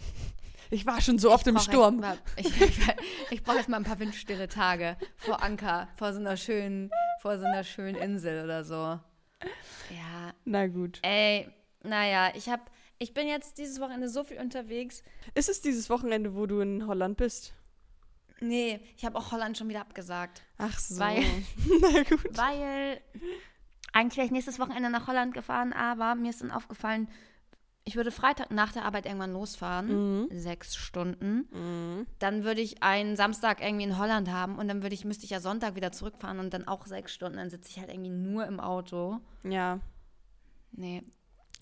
Ich 0.71 0.85
war 0.87 1.01
schon 1.01 1.19
so 1.19 1.31
oft 1.33 1.47
im 1.47 1.55
brauch 1.55 1.65
Sturm. 1.65 2.01
Mal, 2.01 2.19
ich 2.37 2.47
ich, 2.61 2.79
ich 3.31 3.43
brauche 3.43 3.57
jetzt 3.57 3.69
mal 3.69 3.79
ein 3.79 3.85
paar 3.85 3.99
windstille 3.99 4.49
Tage 4.49 4.97
vor 5.17 5.43
Anker, 5.43 5.89
vor 5.97 6.13
so 6.13 6.19
einer 6.21 6.37
schönen, 6.37 6.91
vor 7.21 7.39
so 7.39 7.45
einer 7.47 7.65
schönen 7.65 7.97
Insel 7.97 8.45
oder 8.45 8.65
so. 8.65 8.75
Ja, 8.75 10.33
Na 10.45 10.67
gut. 10.67 10.99
ey, 11.03 11.49
naja, 11.83 12.33
ich 12.35 12.49
hab, 12.49 12.71
ich 12.99 13.15
bin 13.15 13.29
jetzt 13.29 13.59
dieses 13.59 13.81
Wochenende 13.81 14.09
so 14.09 14.25
viel 14.25 14.39
unterwegs. 14.41 15.03
Ist 15.35 15.49
es 15.49 15.61
dieses 15.61 15.89
Wochenende, 15.91 16.35
wo 16.35 16.47
du 16.47 16.61
in 16.61 16.87
Holland 16.87 17.17
bist? 17.17 17.55
Nee, 18.41 18.81
ich 18.97 19.05
habe 19.05 19.19
auch 19.19 19.33
Holland 19.33 19.57
schon 19.59 19.69
wieder 19.69 19.81
abgesagt. 19.81 20.43
Ach 20.59 20.79
so. 20.79 21.01
Weil- 21.01 21.25
Na 21.81 22.03
gut. 22.03 22.37
Weil 22.37 23.01
eigentlich 23.93 24.17
wäre 24.17 24.27
ich 24.27 24.33
nächstes 24.33 24.59
Wochenende 24.59 24.91
nach 24.91 25.07
Holland 25.09 25.35
gefahren, 25.35 25.73
aber 25.73 26.15
mir 26.15 26.31
ist 26.31 26.41
dann 26.43 26.51
aufgefallen, 26.51 27.09
ich 27.89 27.97
würde 27.97 28.11
Freitag 28.11 28.51
nach 28.51 28.71
der 28.73 28.85
Arbeit 28.85 29.07
irgendwann 29.07 29.33
losfahren. 29.33 30.21
Mhm. 30.23 30.29
Sechs 30.31 30.77
Stunden. 30.77 31.49
Mhm. 31.51 32.07
Dann 32.19 32.45
würde 32.45 32.61
ich 32.61 32.83
einen 32.83 33.17
Samstag 33.17 33.63
irgendwie 33.63 33.85
in 33.85 33.99
Holland 33.99 34.31
haben 34.31 34.59
und 34.59 34.69
dann 34.69 34.83
würde 34.83 34.95
ich, 34.95 35.07
müsste 35.07 35.25
ich 35.25 35.31
ja 35.31 35.41
Sonntag 35.41 35.75
wieder 35.75 35.91
zurückfahren 35.91 36.39
und 36.39 36.53
dann 36.53 36.69
auch 36.69 36.85
sechs 36.87 37.15
Stunden. 37.15 37.39
Dann 37.39 37.49
sitze 37.49 37.71
ich 37.71 37.79
halt 37.79 37.89
irgendwie 37.91 38.11
nur 38.11 38.47
im 38.47 38.61
Auto. 38.61 39.19
Ja, 39.43 39.81
Nee, 40.71 41.03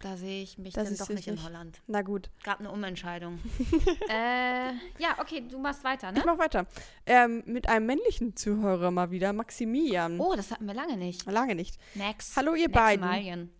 da 0.02 0.16
sehe 0.16 0.42
ich 0.42 0.58
mich 0.58 0.74
Das 0.74 0.84
dann 0.84 0.92
ist 0.94 1.00
doch 1.00 1.08
nicht 1.08 1.28
in. 1.28 1.42
Holland. 1.42 1.80
na 1.86 2.02
gut. 2.02 2.28
Gab 2.42 2.58
eine 2.58 2.70
Umentscheidung. 2.72 3.38
äh, 4.10 4.72
ja, 4.98 5.16
okay, 5.20 5.44
du 5.48 5.58
machst 5.58 5.84
weiter, 5.84 6.10
ne? 6.12 6.18
Ich 6.18 6.24
mach 6.24 6.38
weiter. 6.38 6.66
Ähm, 7.06 7.42
mit 7.46 7.68
einem 7.68 7.86
männlichen 7.86 8.36
Zuhörer 8.36 8.90
mal 8.90 9.10
wieder, 9.10 9.32
Maximilian. 9.32 10.18
Oh, 10.20 10.34
das 10.34 10.50
hatten 10.50 10.66
wir 10.66 10.74
lange 10.74 10.96
nicht. 10.96 11.24
Lange 11.30 11.54
nicht. 11.54 11.78
Next. 11.94 12.36
Hallo 12.36 12.54
ihr 12.54 12.66
Next 12.68 12.74
beiden. 12.74 13.06
Malien. 13.06 13.50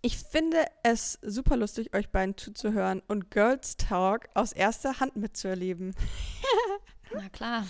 Ich 0.00 0.18
finde 0.18 0.64
es 0.82 1.18
super 1.22 1.56
lustig, 1.56 1.94
euch 1.94 2.10
beiden 2.10 2.36
zuzuhören 2.36 3.02
und 3.06 3.30
Girls 3.30 3.76
Talk 3.76 4.28
aus 4.34 4.52
erster 4.52 5.00
Hand 5.00 5.16
mitzuerleben. 5.16 5.94
Na 7.14 7.28
klar. 7.28 7.66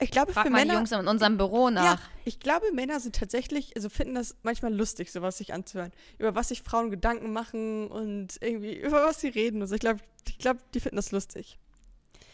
Ich 0.00 0.10
glaube, 0.10 0.32
Frag 0.32 0.46
für 0.46 0.50
mal 0.50 0.62
die 0.62 0.66
Männer. 0.66 0.78
Jungs 0.78 0.92
in 0.92 1.06
unserem 1.06 1.36
Büro 1.36 1.70
nach. 1.70 1.84
Ja, 1.84 1.98
ich 2.24 2.40
glaube, 2.40 2.72
Männer 2.72 2.98
sind 3.00 3.16
tatsächlich, 3.16 3.76
also 3.76 3.88
finden 3.88 4.14
das 4.14 4.36
manchmal 4.42 4.74
lustig, 4.74 5.12
sowas 5.12 5.38
sich 5.38 5.52
anzuhören. 5.52 5.92
Über 6.18 6.34
was 6.34 6.48
sich 6.48 6.62
Frauen 6.62 6.90
Gedanken 6.90 7.32
machen 7.32 7.88
und 7.88 8.38
irgendwie 8.40 8.74
über 8.80 9.04
was 9.04 9.20
sie 9.20 9.28
reden. 9.28 9.60
Also 9.60 9.74
ich 9.74 9.80
glaube, 9.80 10.00
ich 10.26 10.38
glaube, 10.38 10.60
die 10.74 10.80
finden 10.80 10.96
das 10.96 11.12
lustig. 11.12 11.58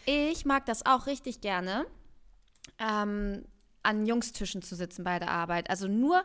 Ich 0.07 0.45
mag 0.45 0.67
das 0.67 0.85
auch 0.85 1.07
richtig 1.07 1.41
gerne, 1.41 1.87
ähm, 2.79 3.45
an 3.83 4.07
Jungstischen 4.07 4.63
zu 4.63 4.75
sitzen 4.75 5.05
bei 5.05 5.19
der 5.19 5.31
Arbeit. 5.31 5.71
Also 5.71 5.89
nur 5.89 6.25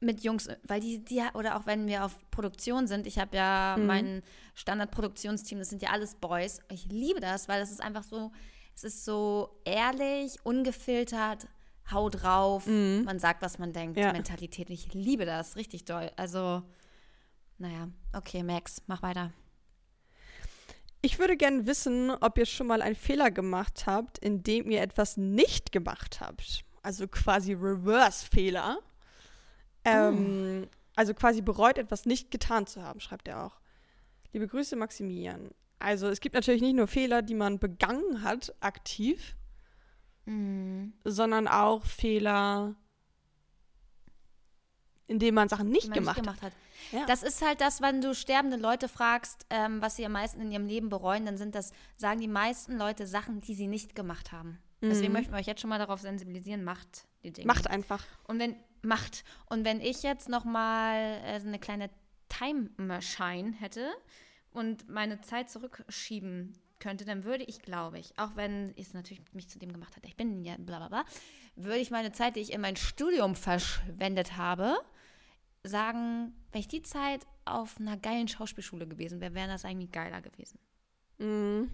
mit 0.00 0.22
Jungs, 0.22 0.48
weil 0.64 0.80
die, 0.80 1.04
die 1.04 1.22
oder 1.34 1.56
auch 1.56 1.66
wenn 1.66 1.86
wir 1.86 2.04
auf 2.04 2.14
Produktion 2.30 2.86
sind, 2.86 3.06
ich 3.06 3.18
habe 3.18 3.36
ja 3.36 3.76
Mhm. 3.78 3.86
mein 3.86 4.22
Standardproduktionsteam, 4.54 5.58
das 5.58 5.68
sind 5.70 5.82
ja 5.82 5.90
alles 5.90 6.14
Boys. 6.14 6.60
Ich 6.70 6.86
liebe 6.86 7.20
das, 7.20 7.48
weil 7.48 7.60
das 7.60 7.70
ist 7.70 7.82
einfach 7.82 8.04
so, 8.04 8.30
es 8.74 8.84
ist 8.84 9.04
so 9.04 9.60
ehrlich, 9.64 10.36
ungefiltert, 10.44 11.48
hau 11.90 12.10
drauf, 12.10 12.66
man 12.66 13.18
sagt, 13.18 13.42
was 13.42 13.58
man 13.58 13.72
denkt, 13.72 13.96
Mhm. 13.96 14.02
Ja. 14.02 14.12
Mentalität. 14.12 14.70
Ich 14.70 14.92
liebe 14.94 15.24
das, 15.24 15.56
richtig 15.56 15.84
doll. 15.84 16.10
Also, 16.16 16.62
naja, 17.58 17.88
okay, 18.12 18.42
Max, 18.44 18.82
mach 18.86 19.02
weiter. 19.02 19.32
Ich 21.00 21.18
würde 21.18 21.36
gerne 21.36 21.66
wissen, 21.66 22.10
ob 22.10 22.38
ihr 22.38 22.46
schon 22.46 22.66
mal 22.66 22.82
einen 22.82 22.96
Fehler 22.96 23.30
gemacht 23.30 23.84
habt, 23.86 24.18
indem 24.18 24.70
ihr 24.70 24.82
etwas 24.82 25.16
nicht 25.16 25.70
gemacht 25.72 26.20
habt. 26.20 26.64
Also 26.82 27.06
quasi 27.06 27.52
Reverse-Fehler. 27.52 28.78
Ähm, 29.88 30.68
Also 30.96 31.14
quasi 31.14 31.42
bereut, 31.42 31.78
etwas 31.78 32.06
nicht 32.06 32.30
getan 32.30 32.66
zu 32.66 32.82
haben, 32.82 32.98
schreibt 33.00 33.28
er 33.28 33.44
auch. 33.46 33.60
Liebe 34.32 34.46
Grüße, 34.48 34.74
Maximilian. 34.76 35.50
Also 35.78 36.08
es 36.08 36.18
gibt 36.20 36.34
natürlich 36.34 36.60
nicht 36.60 36.74
nur 36.74 36.88
Fehler, 36.88 37.22
die 37.22 37.34
man 37.34 37.58
begangen 37.60 38.22
hat, 38.22 38.52
aktiv, 38.60 39.36
Mhm. 40.26 40.92
sondern 41.04 41.46
auch 41.48 41.84
Fehler, 41.86 42.74
indem 45.06 45.34
man 45.36 45.48
Sachen 45.48 45.68
nicht 45.70 45.88
man 45.88 45.98
gemacht, 45.98 46.16
nicht 46.16 46.24
gemacht 46.26 46.42
hat. 46.42 46.52
Ja. 46.92 47.06
Das 47.06 47.22
ist 47.22 47.42
halt 47.44 47.60
das, 47.60 47.80
wenn 47.80 48.00
du 48.00 48.14
sterbende 48.14 48.56
Leute 48.56 48.88
fragst, 48.88 49.46
ähm, 49.50 49.80
was 49.80 49.96
sie 49.96 50.04
am 50.04 50.12
meisten 50.12 50.40
in 50.40 50.50
ihrem 50.52 50.66
Leben 50.66 50.88
bereuen, 50.90 51.24
dann 51.24 51.36
sind 51.38 51.54
das, 51.54 51.72
sagen 51.96 52.20
die 52.20 52.28
meisten 52.28 52.76
Leute 52.76 53.06
Sachen, 53.06 53.40
die 53.40 53.54
sie 53.54 53.68
nicht 53.68 53.94
gemacht 53.94 54.32
haben. 54.32 54.58
Deswegen 54.80 55.12
möchten 55.12 55.32
wir 55.32 55.40
euch 55.40 55.46
jetzt 55.46 55.60
schon 55.60 55.70
mal 55.70 55.78
darauf 55.80 56.00
sensibilisieren, 56.00 56.62
macht 56.62 57.08
die 57.24 57.32
Dinge. 57.32 57.48
hat. 57.48 57.56
Macht 57.56 57.66
einfach. 57.68 58.04
Und 58.28 58.38
wenn, 58.38 58.54
macht. 58.82 59.24
Und 59.46 59.64
wenn 59.64 59.80
ich 59.80 60.02
jetzt 60.02 60.28
noch 60.28 60.44
mal 60.44 61.20
äh, 61.24 61.40
so 61.40 61.48
eine 61.48 61.58
kleine 61.58 61.90
Time 62.28 62.70
Machine 62.76 63.52
hätte 63.52 63.90
und 64.50 64.88
meine 64.88 65.20
Zeit 65.20 65.50
zurückschieben 65.50 66.58
könnte, 66.78 67.04
dann 67.04 67.24
würde 67.24 67.44
ich, 67.44 67.60
glaube 67.62 67.98
ich, 67.98 68.18
auch 68.18 68.36
wenn 68.36 68.74
es 68.76 68.94
natürlich 68.94 69.22
mich 69.32 69.48
zu 69.48 69.58
dem 69.58 69.72
gemacht 69.72 69.96
hat, 69.96 70.04
ich 70.06 70.16
bin 70.16 70.44
ja 70.44 70.56
bla 70.58 70.78
bla 70.78 70.88
bla, 70.88 71.04
würde 71.56 71.78
ich 71.78 71.90
meine 71.90 72.12
Zeit, 72.12 72.36
die 72.36 72.40
ich 72.40 72.52
in 72.52 72.60
mein 72.60 72.76
Studium 72.76 73.34
verschwendet 73.34 74.36
habe, 74.36 74.76
sagen, 75.64 76.32
wenn 76.52 76.60
ich 76.60 76.68
die 76.68 76.82
Zeit 76.82 77.26
auf 77.44 77.78
einer 77.80 77.96
geilen 77.96 78.28
Schauspielschule 78.28 78.86
gewesen 78.86 79.20
wäre, 79.20 79.34
wäre 79.34 79.48
das 79.48 79.64
eigentlich 79.64 79.90
geiler 79.90 80.20
gewesen. 80.22 80.58
Mhm. 81.18 81.70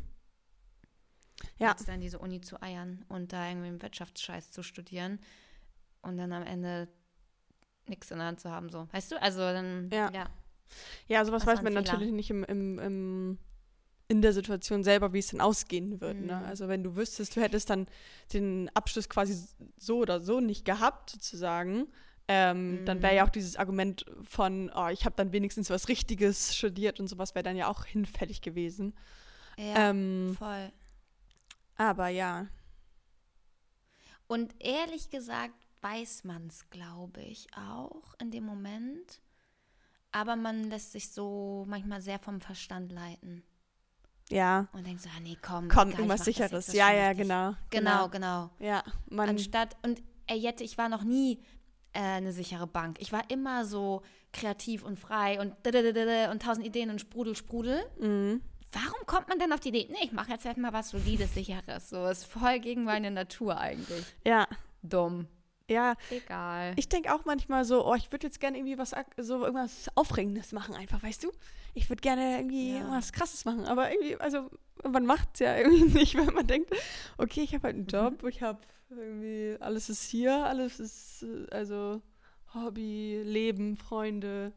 Ja. 1.58 1.72
Als 1.72 1.84
dann 1.84 2.00
diese 2.00 2.18
Uni 2.18 2.40
zu 2.40 2.62
eiern 2.62 3.04
und 3.08 3.32
da 3.32 3.48
irgendwie 3.48 3.68
einen 3.68 3.82
Wirtschaftsscheiß 3.82 4.50
zu 4.50 4.62
studieren 4.62 5.18
und 6.04 6.16
dann 6.16 6.32
am 6.32 6.42
Ende 6.44 6.88
nichts 7.86 8.10
in 8.10 8.18
der 8.18 8.26
Hand 8.28 8.40
zu 8.40 8.50
haben, 8.50 8.68
so. 8.70 8.88
Weißt 8.92 9.12
du? 9.12 9.20
Also 9.20 9.40
dann, 9.40 9.90
Ja. 9.92 10.10
ja. 10.12 10.26
Ja, 11.06 11.24
sowas 11.24 11.44
Das 11.44 11.54
weiß 11.56 11.62
man 11.62 11.72
Fehler. 11.74 11.84
natürlich 11.92 12.12
nicht 12.12 12.30
im, 12.30 12.42
im, 12.44 12.78
im, 12.78 13.38
in 14.08 14.22
der 14.22 14.32
Situation 14.32 14.82
selber, 14.82 15.12
wie 15.12 15.18
es 15.18 15.28
dann 15.28 15.40
ausgehen 15.40 16.00
wird. 16.00 16.16
Ne? 16.16 16.36
Mhm. 16.36 16.44
Also 16.46 16.68
wenn 16.68 16.82
du 16.82 16.96
wüsstest, 16.96 17.36
du 17.36 17.40
hättest 17.42 17.68
dann 17.70 17.86
den 18.32 18.70
Abschluss 18.74 19.08
quasi 19.08 19.38
so 19.76 19.98
oder 19.98 20.20
so 20.20 20.40
nicht 20.40 20.64
gehabt, 20.64 21.10
sozusagen, 21.10 21.86
ähm, 22.26 22.84
dann 22.86 23.02
wäre 23.02 23.14
ja 23.14 23.24
auch 23.26 23.30
dieses 23.30 23.56
Argument 23.56 24.06
von, 24.24 24.70
oh, 24.74 24.88
ich 24.88 25.04
habe 25.04 25.14
dann 25.16 25.32
wenigstens 25.32 25.68
was 25.68 25.88
Richtiges 25.88 26.56
studiert 26.56 26.98
und 26.98 27.08
sowas 27.08 27.34
wäre 27.34 27.42
dann 27.42 27.56
ja 27.56 27.68
auch 27.68 27.84
hinfällig 27.84 28.40
gewesen. 28.40 28.94
Ja, 29.58 29.90
Ähm, 29.90 30.34
voll. 30.38 30.72
aber 31.76 32.08
ja, 32.08 32.46
Und 34.26 34.54
ehrlich 34.58 35.10
gesagt 35.10 35.54
weiß 35.84 36.24
man 36.24 36.48
es, 36.48 36.68
glaube 36.70 37.20
ich, 37.20 37.46
auch 37.56 38.14
in 38.20 38.30
dem 38.30 38.44
Moment. 38.44 39.20
Aber 40.10 40.34
man 40.36 40.70
lässt 40.70 40.92
sich 40.92 41.10
so 41.10 41.64
manchmal 41.68 42.00
sehr 42.00 42.18
vom 42.18 42.40
Verstand 42.40 42.90
leiten 42.92 43.44
ja, 44.30 44.68
und 44.72 44.86
denkt 44.86 45.02
so, 45.02 45.08
ah, 45.14 45.20
nee, 45.20 45.36
komm. 45.40 45.68
kommt 45.68 45.92
egal, 45.92 46.00
irgendwas 46.00 46.24
Sicheres. 46.24 46.72
Ja, 46.72 46.92
ja, 46.92 47.08
richtig. 47.08 47.24
genau. 47.26 47.54
Genau, 47.70 48.08
genau. 48.08 48.50
Ja, 48.58 48.82
man, 49.10 49.28
Anstatt, 49.28 49.76
und 49.82 50.02
ey, 50.26 50.38
Jette, 50.38 50.64
ich 50.64 50.78
war 50.78 50.88
noch 50.88 51.04
nie 51.04 51.40
äh, 51.92 52.00
eine 52.00 52.32
sichere 52.32 52.66
Bank. 52.66 52.96
Ich 53.00 53.12
war 53.12 53.28
immer 53.30 53.64
so 53.64 54.02
kreativ 54.32 54.82
und 54.82 54.98
frei 54.98 55.40
und 55.40 55.54
und 55.66 56.42
tausend 56.42 56.66
Ideen 56.66 56.90
und 56.90 57.00
Sprudel, 57.00 57.36
Sprudel. 57.36 57.84
mhm. 58.00 58.40
Warum 58.72 59.06
kommt 59.06 59.28
man 59.28 59.38
denn 59.38 59.52
auf 59.52 59.60
die 59.60 59.68
Idee? 59.68 59.86
Nee, 59.88 60.06
ich 60.06 60.10
mache 60.10 60.32
jetzt 60.32 60.44
halt 60.46 60.56
mal 60.56 60.72
was 60.72 60.90
Solides, 60.90 61.32
Sicheres. 61.32 61.90
So 61.90 62.06
ist 62.06 62.24
voll 62.24 62.58
gegen 62.58 62.82
meine 62.82 63.12
Natur 63.12 63.56
eigentlich. 63.56 64.04
ja, 64.26 64.48
Dumm. 64.82 65.28
Ja, 65.70 65.94
Egal. 66.10 66.74
Ich 66.76 66.88
denke 66.88 67.14
auch 67.14 67.24
manchmal 67.24 67.64
so, 67.64 67.86
oh, 67.86 67.94
ich 67.94 68.10
würde 68.12 68.26
jetzt 68.26 68.40
gerne 68.40 68.58
irgendwie 68.58 68.78
was, 68.78 68.92
so 69.16 69.44
irgendwas 69.44 69.88
Aufregendes 69.94 70.52
machen, 70.52 70.74
einfach, 70.74 71.02
weißt 71.02 71.24
du? 71.24 71.32
Ich 71.74 71.88
würde 71.88 72.00
gerne 72.02 72.36
irgendwie 72.38 72.72
Ja. 72.72 72.78
irgendwas 72.80 73.12
Krasses 73.12 73.44
machen, 73.44 73.64
aber 73.64 73.90
irgendwie, 73.90 74.16
also, 74.16 74.50
man 74.88 75.06
macht 75.06 75.28
es 75.34 75.40
ja 75.40 75.56
irgendwie 75.58 75.98
nicht, 75.98 76.16
weil 76.16 76.26
man 76.32 76.46
denkt, 76.46 76.70
okay, 77.18 77.40
ich 77.42 77.54
habe 77.54 77.64
halt 77.64 77.76
einen 77.76 77.86
Job, 77.86 78.24
ich 78.24 78.42
habe 78.42 78.60
irgendwie, 78.90 79.56
alles 79.60 79.88
ist 79.88 80.04
hier, 80.04 80.34
alles 80.44 80.78
ist, 80.80 81.22
äh, 81.22 81.46
also, 81.50 82.02
Hobby, 82.52 83.20
Leben, 83.24 83.76
Freunde, 83.76 84.52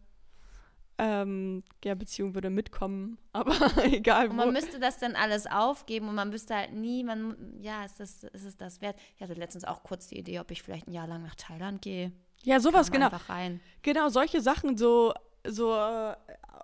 ähm, 1.00 1.64
ja, 1.84 1.94
Beziehung 1.96 2.34
würde 2.36 2.50
mitkommen, 2.50 3.18
aber 3.34 3.54
egal 3.86 4.26
Und 4.28 4.32
wo. 4.34 4.36
man 4.38 4.54
müsste 4.54 4.80
das 4.80 4.98
dann 4.98 5.16
alles 5.16 5.46
aufgeben 5.48 6.10
und 6.10 6.16
man 6.16 6.30
müsste 6.30 6.56
halt 6.56 6.74
nie, 6.74 7.04
man, 7.04 7.58
ja, 7.62 7.84
ist 7.86 8.00
das, 8.00 8.24
ist 8.24 8.46
es 8.46 8.58
das 8.58 8.82
wert? 8.82 8.98
Ich 9.16 9.22
hatte 9.22 9.34
letztens 9.34 9.64
auch 9.64 9.84
kurz 9.84 10.08
die 10.08 10.18
Idee, 10.18 10.40
ob 10.40 10.50
ich 10.52 10.64
vielleicht 10.64 10.88
ein 10.88 10.94
Jahr 10.94 11.08
lang 11.08 11.22
nach 11.24 11.36
Thailand 11.36 11.82
gehe. 11.82 12.12
ja, 12.44 12.60
sowas, 12.60 12.92
genau. 12.92 13.06
Einfach 13.08 13.30
rein. 13.30 13.60
Genau, 13.84 14.10
solche 14.10 14.42
Sachen, 14.42 14.78
so, 14.78 15.14
so 15.46 15.74
äh, 15.74 16.16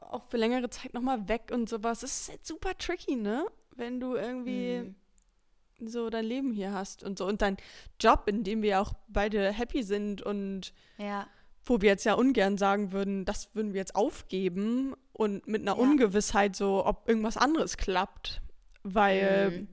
auch 0.09 0.23
für 0.29 0.37
längere 0.37 0.69
Zeit 0.69 0.93
nochmal 0.93 1.27
weg 1.27 1.51
und 1.53 1.69
sowas. 1.69 1.99
Das 2.01 2.21
ist 2.21 2.29
halt 2.29 2.45
super 2.45 2.77
tricky, 2.77 3.15
ne? 3.15 3.45
Wenn 3.75 3.99
du 3.99 4.15
irgendwie 4.15 4.93
Mhm. 5.79 5.87
so 5.89 6.09
dein 6.09 6.25
Leben 6.25 6.51
hier 6.53 6.71
hast 6.73 7.03
und 7.03 7.17
so 7.17 7.25
und 7.25 7.41
dein 7.41 7.57
Job, 7.99 8.23
in 8.27 8.43
dem 8.43 8.61
wir 8.61 8.79
auch 8.81 8.93
beide 9.07 9.51
happy 9.51 9.81
sind 9.83 10.21
und 10.21 10.73
Ja, 10.97 11.27
wo 11.65 11.81
wir 11.81 11.89
jetzt 11.89 12.03
ja 12.05 12.13
ungern 12.15 12.57
sagen 12.57 12.91
würden, 12.91 13.25
das 13.25 13.55
würden 13.55 13.73
wir 13.73 13.79
jetzt 13.79 13.95
aufgeben 13.95 14.93
und 15.13 15.47
mit 15.47 15.61
einer 15.61 15.75
Ja. 15.77 15.81
Ungewissheit 15.81 16.55
so, 16.55 16.85
ob 16.85 17.07
irgendwas 17.07 17.37
anderes 17.37 17.77
klappt. 17.77 18.41
Weil, 18.83 19.51
Mhm. 19.51 19.67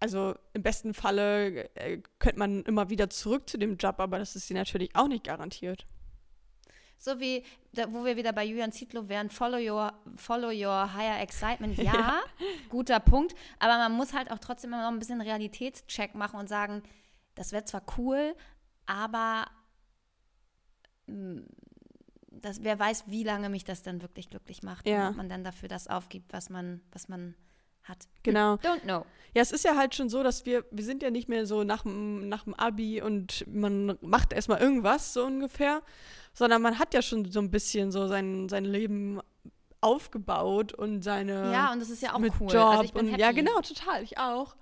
also 0.00 0.34
im 0.52 0.62
besten 0.62 0.94
Falle 0.94 1.74
äh, 1.76 2.02
könnte 2.18 2.38
man 2.38 2.62
immer 2.64 2.90
wieder 2.90 3.08
zurück 3.10 3.48
zu 3.48 3.58
dem 3.58 3.76
Job, 3.76 4.00
aber 4.00 4.18
das 4.18 4.34
ist 4.36 4.48
dir 4.50 4.54
natürlich 4.54 4.94
auch 4.96 5.08
nicht 5.08 5.24
garantiert. 5.24 5.86
So 7.00 7.20
wie, 7.20 7.44
da, 7.74 7.92
wo 7.92 8.04
wir 8.04 8.16
wieder 8.16 8.32
bei 8.32 8.44
Julian 8.44 8.72
Zietlow 8.72 9.08
wären, 9.08 9.30
follow 9.30 9.58
your, 9.58 9.92
follow 10.16 10.48
your 10.48 10.92
higher 10.94 11.20
excitement. 11.22 11.78
Ja, 11.78 12.20
guter 12.68 12.98
Punkt. 12.98 13.36
Aber 13.60 13.78
man 13.78 13.92
muss 13.92 14.12
halt 14.12 14.32
auch 14.32 14.38
trotzdem 14.40 14.72
immer 14.72 14.82
noch 14.82 14.90
ein 14.90 14.98
bisschen 14.98 15.20
Realitätscheck 15.20 16.16
machen 16.16 16.40
und 16.40 16.48
sagen, 16.48 16.82
das 17.36 17.52
wäre 17.52 17.64
zwar 17.64 17.82
cool, 17.96 18.34
aber 18.86 19.46
das, 22.30 22.62
wer 22.62 22.78
weiß, 22.78 23.04
wie 23.06 23.24
lange 23.24 23.48
mich 23.48 23.64
das 23.64 23.82
dann 23.82 24.02
wirklich 24.02 24.30
glücklich 24.30 24.62
macht. 24.62 24.86
Ja. 24.86 25.06
Und 25.06 25.10
ob 25.10 25.16
man 25.16 25.28
dann 25.28 25.44
dafür 25.44 25.68
das 25.68 25.88
aufgibt, 25.88 26.32
was 26.32 26.50
man, 26.50 26.80
was 26.92 27.08
man 27.08 27.34
hat. 27.84 28.06
Genau. 28.22 28.54
Don't 28.54 28.82
know. 28.82 29.04
Ja, 29.34 29.42
es 29.42 29.52
ist 29.52 29.64
ja 29.64 29.76
halt 29.76 29.94
schon 29.94 30.08
so, 30.08 30.22
dass 30.22 30.46
wir, 30.46 30.64
wir 30.70 30.84
sind 30.84 31.02
ja 31.02 31.10
nicht 31.10 31.28
mehr 31.28 31.46
so 31.46 31.64
nach 31.64 31.82
dem, 31.82 32.28
nach 32.28 32.44
dem 32.44 32.54
Abi 32.54 33.02
und 33.02 33.46
man 33.48 33.98
macht 34.00 34.32
erstmal 34.32 34.60
irgendwas, 34.60 35.12
so 35.12 35.24
ungefähr, 35.24 35.82
sondern 36.32 36.62
man 36.62 36.78
hat 36.78 36.94
ja 36.94 37.02
schon 37.02 37.30
so 37.30 37.40
ein 37.40 37.50
bisschen 37.50 37.90
so 37.90 38.08
sein, 38.08 38.48
sein 38.48 38.64
Leben 38.64 39.20
aufgebaut 39.80 40.72
und 40.72 41.02
seine 41.02 41.52
Ja, 41.52 41.72
und 41.72 41.80
das 41.80 41.90
ist 41.90 42.02
ja 42.02 42.14
auch 42.14 42.18
mit 42.18 42.32
cool. 42.40 42.50
Job 42.50 42.68
also 42.68 42.84
ich 42.84 42.92
bin 42.92 43.06
und 43.06 43.12
happy. 43.12 43.20
ja, 43.20 43.32
genau, 43.32 43.60
total, 43.60 44.02
ich 44.02 44.18
auch. 44.18 44.56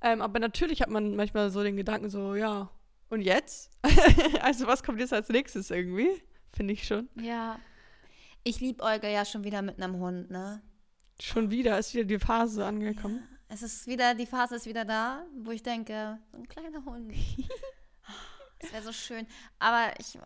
Ähm, 0.00 0.20
aber 0.20 0.38
natürlich 0.38 0.82
hat 0.82 0.90
man 0.90 1.16
manchmal 1.16 1.50
so 1.50 1.62
den 1.62 1.76
Gedanken 1.76 2.10
so, 2.10 2.34
ja, 2.34 2.68
und 3.10 3.20
jetzt? 3.20 3.70
also 4.40 4.66
was 4.66 4.82
kommt 4.82 5.00
jetzt 5.00 5.12
als 5.12 5.28
nächstes 5.28 5.70
irgendwie? 5.70 6.08
Finde 6.52 6.72
ich 6.72 6.86
schon. 6.86 7.08
Ja. 7.20 7.58
Ich 8.44 8.60
liebe 8.60 8.82
Olga 8.82 9.08
ja 9.08 9.24
schon 9.24 9.44
wieder 9.44 9.62
mit 9.62 9.80
einem 9.82 9.98
Hund, 9.98 10.30
ne? 10.30 10.62
Schon 11.20 11.50
wieder 11.50 11.78
ist 11.78 11.94
wieder 11.94 12.04
die 12.04 12.18
Phase 12.18 12.64
angekommen. 12.64 13.26
Es 13.48 13.62
ist 13.62 13.86
wieder, 13.86 14.14
die 14.14 14.26
Phase 14.26 14.56
ist 14.56 14.66
wieder 14.66 14.84
da, 14.84 15.24
wo 15.42 15.50
ich 15.50 15.62
denke, 15.62 16.18
so 16.32 16.38
ein 16.38 16.48
kleiner 16.48 16.84
Hund. 16.84 17.12
Das 18.58 18.72
wäre 18.72 18.82
so 18.82 18.92
schön. 18.92 19.26
Aber 19.58 19.92
ich, 20.00 20.18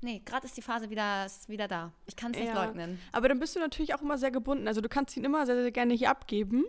nee, 0.00 0.22
gerade 0.24 0.46
ist 0.46 0.56
die 0.56 0.62
Phase 0.62 0.88
wieder, 0.88 1.26
ist 1.26 1.50
wieder 1.50 1.68
da. 1.68 1.92
Ich 2.06 2.16
kann 2.16 2.32
es 2.32 2.38
nicht 2.38 2.48
Ja. 2.48 2.64
leugnen. 2.64 2.98
Aber 3.12 3.28
dann 3.28 3.38
bist 3.38 3.54
du 3.56 3.60
natürlich 3.60 3.94
auch 3.94 4.00
immer 4.00 4.16
sehr 4.16 4.30
gebunden. 4.30 4.66
Also 4.68 4.80
du 4.80 4.88
kannst 4.88 5.14
ihn 5.18 5.24
immer 5.24 5.44
sehr, 5.44 5.60
sehr 5.60 5.70
gerne 5.70 5.92
hier 5.92 6.08
abgeben. 6.08 6.64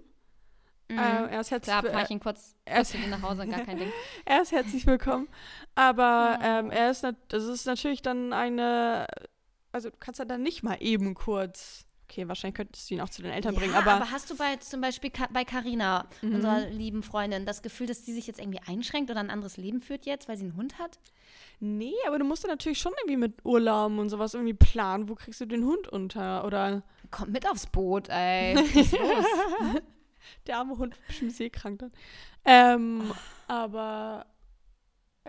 Mhm. 0.87 0.97
Äh, 0.97 1.01
er 1.01 1.39
ist 1.39 1.51
herzlich 1.51 1.77
Klar, 1.79 1.91
fahr 1.91 2.03
ich 2.03 2.11
ihn 2.11 2.19
kurz, 2.19 2.55
er 2.65 2.81
ist, 2.81 2.95
nach 3.09 3.21
Hause, 3.21 3.47
gar 3.47 3.61
kein 3.61 3.77
Ding. 3.77 3.91
er 4.25 4.41
ist 4.41 4.51
herzlich 4.51 4.85
willkommen. 4.85 5.27
Aber 5.73 6.39
ähm, 6.41 6.69
er 6.71 6.91
ist, 6.91 7.03
das 7.27 7.43
ist 7.43 7.65
natürlich 7.65 8.01
dann 8.01 8.33
eine, 8.33 9.07
also 9.71 9.89
du 9.89 9.95
kannst 9.99 10.19
ja 10.19 10.25
dann 10.25 10.43
nicht 10.43 10.63
mal 10.63 10.77
eben 10.79 11.15
kurz 11.15 11.85
Okay, 12.07 12.27
wahrscheinlich 12.27 12.55
könntest 12.55 12.89
du 12.89 12.93
ihn 12.93 13.01
auch 13.01 13.09
zu 13.09 13.23
den 13.23 13.31
Eltern 13.31 13.55
ja, 13.55 13.59
bringen. 13.59 13.73
Aber, 13.73 13.93
aber 13.93 14.11
hast 14.11 14.29
du 14.29 14.37
bei 14.37 14.57
zum 14.57 14.79
Beispiel 14.79 15.11
bei 15.31 15.43
Carina, 15.43 16.05
mhm. 16.21 16.35
unserer 16.35 16.69
lieben 16.69 17.01
Freundin, 17.01 17.45
das 17.45 17.63
Gefühl, 17.63 17.87
dass 17.87 18.05
sie 18.05 18.13
sich 18.13 18.27
jetzt 18.27 18.39
irgendwie 18.39 18.61
einschränkt 18.65 19.09
oder 19.09 19.19
ein 19.19 19.31
anderes 19.31 19.57
Leben 19.57 19.81
führt 19.81 20.05
jetzt, 20.05 20.29
weil 20.29 20.37
sie 20.37 20.43
einen 20.43 20.55
Hund 20.55 20.77
hat? 20.77 20.99
Nee, 21.59 21.93
aber 22.05 22.19
du 22.19 22.25
musst 22.25 22.43
dann 22.43 22.51
natürlich 22.51 22.79
schon 22.79 22.93
irgendwie 23.01 23.17
mit 23.17 23.43
Urlaub 23.43 23.97
und 23.97 24.09
sowas 24.09 24.35
irgendwie 24.35 24.53
planen. 24.53 25.09
Wo 25.09 25.15
kriegst 25.15 25.41
du 25.41 25.45
den 25.45 25.65
Hund 25.65 25.87
unter? 25.87 26.45
Oder. 26.45 26.83
Komm 27.09 27.31
mit 27.31 27.49
aufs 27.49 27.65
Boot, 27.67 28.09
ey. 28.09 28.55
Der 30.47 30.57
arme 30.57 30.77
Hund 30.77 30.95
ist 30.95 31.07
bestimmt 31.07 31.33
seekrank 31.33 31.79
dann. 31.79 31.91
Ähm, 32.45 33.11
oh. 33.11 33.15
Aber 33.47 34.25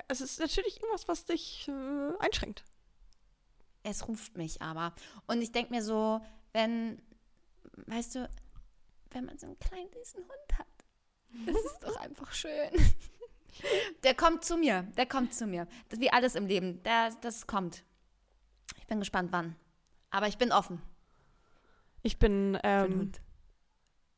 es 0.09 0.21
ist 0.21 0.41
natürlich 0.41 0.81
irgendwas, 0.81 1.09
was 1.09 1.25
dich 1.25 1.69
äh, 1.69 2.12
einschränkt. 2.19 2.65
Es 3.83 4.07
ruft 4.09 4.37
mich 4.37 4.61
aber. 4.62 4.93
Und 5.26 5.43
ich 5.43 5.53
denke 5.53 5.73
mir 5.73 5.83
so, 5.83 6.21
wenn, 6.53 7.00
weißt 7.87 8.17
du, 8.17 8.31
wenn 9.11 9.26
man 9.26 9.38
so 9.38 9.47
einen 9.47 9.59
kleinen 9.59 9.91
süßen 9.93 10.21
Hund 10.21 10.59
hat, 10.59 10.67
das 11.47 11.57
ist 11.57 11.79
doch 11.81 11.97
einfach 11.97 12.33
schön. 12.33 12.71
Der 14.03 14.15
kommt 14.15 14.45
zu 14.45 14.57
mir, 14.57 14.83
der 14.97 15.07
kommt 15.07 15.35
zu 15.35 15.47
mir. 15.47 15.67
Das, 15.88 16.00
wie 16.00 16.12
alles 16.12 16.35
im 16.35 16.47
Leben, 16.47 16.83
der, 16.83 17.11
das 17.23 17.47
kommt. 17.47 17.85
Ich 18.79 18.87
bin 18.87 18.99
gespannt, 18.99 19.33
wann. 19.33 19.57
Aber 20.11 20.29
ich 20.29 20.38
bin 20.38 20.53
offen. 20.53 20.83
Ich 22.03 22.19
bin, 22.19 22.59
ähm, 22.62 23.12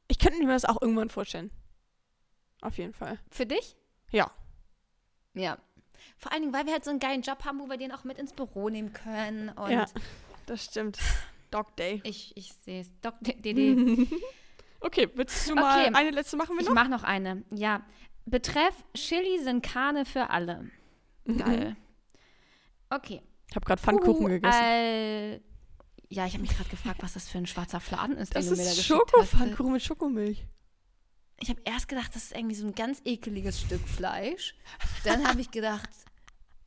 ich 0.09 0.19
könnte 0.19 0.39
mir 0.39 0.53
das 0.53 0.65
auch 0.65 0.81
irgendwann 0.81 1.11
vorstellen. 1.11 1.51
Auf 2.61 2.79
jeden 2.79 2.93
Fall. 2.93 3.19
Für 3.31 3.47
dich? 3.47 3.77
Ja. 4.11 4.31
Ja. 5.35 5.59
Vor 6.17 6.33
allen 6.33 6.43
Dingen, 6.43 6.55
weil 6.55 6.67
wir 6.67 6.73
halt 6.73 6.85
so 6.85 6.91
einen 6.91 6.99
geilen 6.99 7.23
Job 7.23 7.45
haben, 7.45 7.61
wo 7.61 7.69
wir 7.69 7.77
den 7.77 7.93
auch 7.93 8.05
mit 8.05 8.19
ins 8.19 8.33
Büro 8.33 8.69
nehmen 8.69 8.93
können. 8.93 9.51
Und 9.51 9.71
ja, 9.71 9.87
das 10.47 10.65
stimmt. 10.65 10.99
Dog 11.51 11.77
Day. 11.77 12.01
Ich, 12.05 12.37
ich 12.37 12.53
sehe 12.53 12.81
es. 12.81 12.91
Dog 13.01 13.15
Day. 13.21 14.07
okay, 14.81 15.09
willst 15.15 15.49
du 15.49 15.55
mal 15.55 15.87
okay. 15.87 15.95
eine 15.95 16.11
letzte 16.11 16.37
machen? 16.37 16.57
Wir 16.57 16.65
noch? 16.65 16.71
Ich 16.71 16.75
mache 16.75 16.89
noch 16.89 17.05
eine. 17.05 17.45
Ja. 17.51 17.83
Betreff 18.27 18.75
Chili 18.95 19.39
sind 19.43 19.63
Karne 19.63 20.05
für 20.05 20.31
alle. 20.31 20.71
Geil. 21.25 21.77
Okay. 22.91 23.23
Ich 23.49 23.57
habe 23.57 23.65
gerade 23.65 23.81
Pfannkuchen 23.81 24.27
uh, 24.27 24.29
gegessen. 24.29 25.43
Ja, 26.09 26.27
ich 26.27 26.33
habe 26.33 26.43
mich 26.43 26.57
gerade 26.57 26.71
gefragt, 26.71 27.03
was 27.03 27.15
das 27.15 27.29
für 27.29 27.39
ein 27.39 27.47
schwarzer 27.47 27.81
Fladen 27.81 28.17
ist, 28.17 28.35
das 28.35 28.47
den 28.47 28.55
du 28.55 28.61
mir 28.61 28.69
da 28.69 28.75
geschickt 28.75 28.91
hast. 28.91 29.13
Das 29.13 29.25
ist 29.25 29.31
Schokopfannkuchen 29.31 29.73
mit 29.73 29.83
Schokomilch. 29.83 30.47
Ich 31.41 31.51
habe 31.51 31.61
erst 31.65 31.89
gedacht, 31.89 32.15
das 32.15 32.25
ist 32.25 32.37
irgendwie 32.37 32.55
so 32.55 32.67
ein 32.67 32.75
ganz 32.75 33.01
ekeliges 33.05 33.61
Stück 33.61 33.87
Fleisch. 33.87 34.55
Dann 35.05 35.27
habe 35.29 35.41
ich 35.41 35.51
gedacht, 35.51 35.89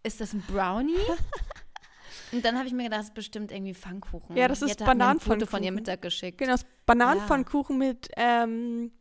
ist 0.03 0.21
das 0.21 0.33
ein 0.33 0.41
Brownie? 0.47 0.95
Und 2.31 2.45
dann 2.45 2.57
habe 2.57 2.67
ich 2.67 2.73
mir 2.73 2.83
gedacht, 2.83 3.01
das 3.01 3.07
ist 3.07 3.13
bestimmt 3.13 3.51
irgendwie 3.51 3.73
Pfannkuchen. 3.73 4.37
Ja, 4.37 4.47
das 4.47 4.61
ist 4.61 4.79
Bananenpfannkuchen. 4.79 5.49
von 5.49 5.63
ihr 5.63 5.71
Mittag 5.71 6.01
geschickt. 6.01 6.37
Genau, 6.37 6.51
das 6.51 6.65
Bananenpfannkuchen 6.85 7.81
ja. 7.81 7.87
mit 7.87 8.09
ähm, 8.15 8.91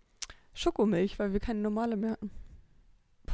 Schokomilch, 0.55 1.19
weil 1.19 1.33
wir 1.33 1.41
keine 1.41 1.61
normale 1.61 1.97
mehr 1.97 2.13
hatten. 2.13 2.31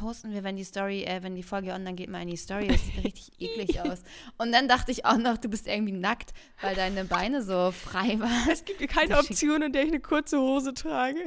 Posten 0.01 0.33
wir, 0.33 0.45
wenn 0.45 0.57
die 0.57 0.65
Story, 0.65 1.05
äh, 1.05 1.23
wenn 1.23 1.35
die 1.35 1.43
Folge 1.43 1.73
online 1.73 1.95
geht, 1.95 2.11
mal 2.11 2.23
in 2.23 2.29
die 2.29 2.37
Story. 2.37 2.69
Das 2.69 2.85
sieht 2.85 3.05
richtig 3.05 3.33
eklig 3.41 3.81
aus. 3.81 4.03
Und 4.39 4.53
dann 4.53 4.69
dachte 4.69 4.93
ich 4.93 5.05
auch 5.05 5.17
noch, 5.17 5.39
du 5.39 5.49
bist 5.49 5.67
irgendwie 5.67 5.93
nackt, 5.93 6.33
weil 6.61 6.75
deine 6.75 7.05
Beine 7.05 7.43
so 7.43 7.73
frei 7.73 8.19
waren. 8.21 8.51
Es 8.51 8.65
gibt 8.65 8.87
keine 8.89 9.19
Option, 9.19 9.63
in 9.63 9.73
der 9.73 9.83
ich 9.83 9.89
eine 9.89 10.01
kurze 10.01 10.39
Hose 10.39 10.75
trage. 10.75 11.21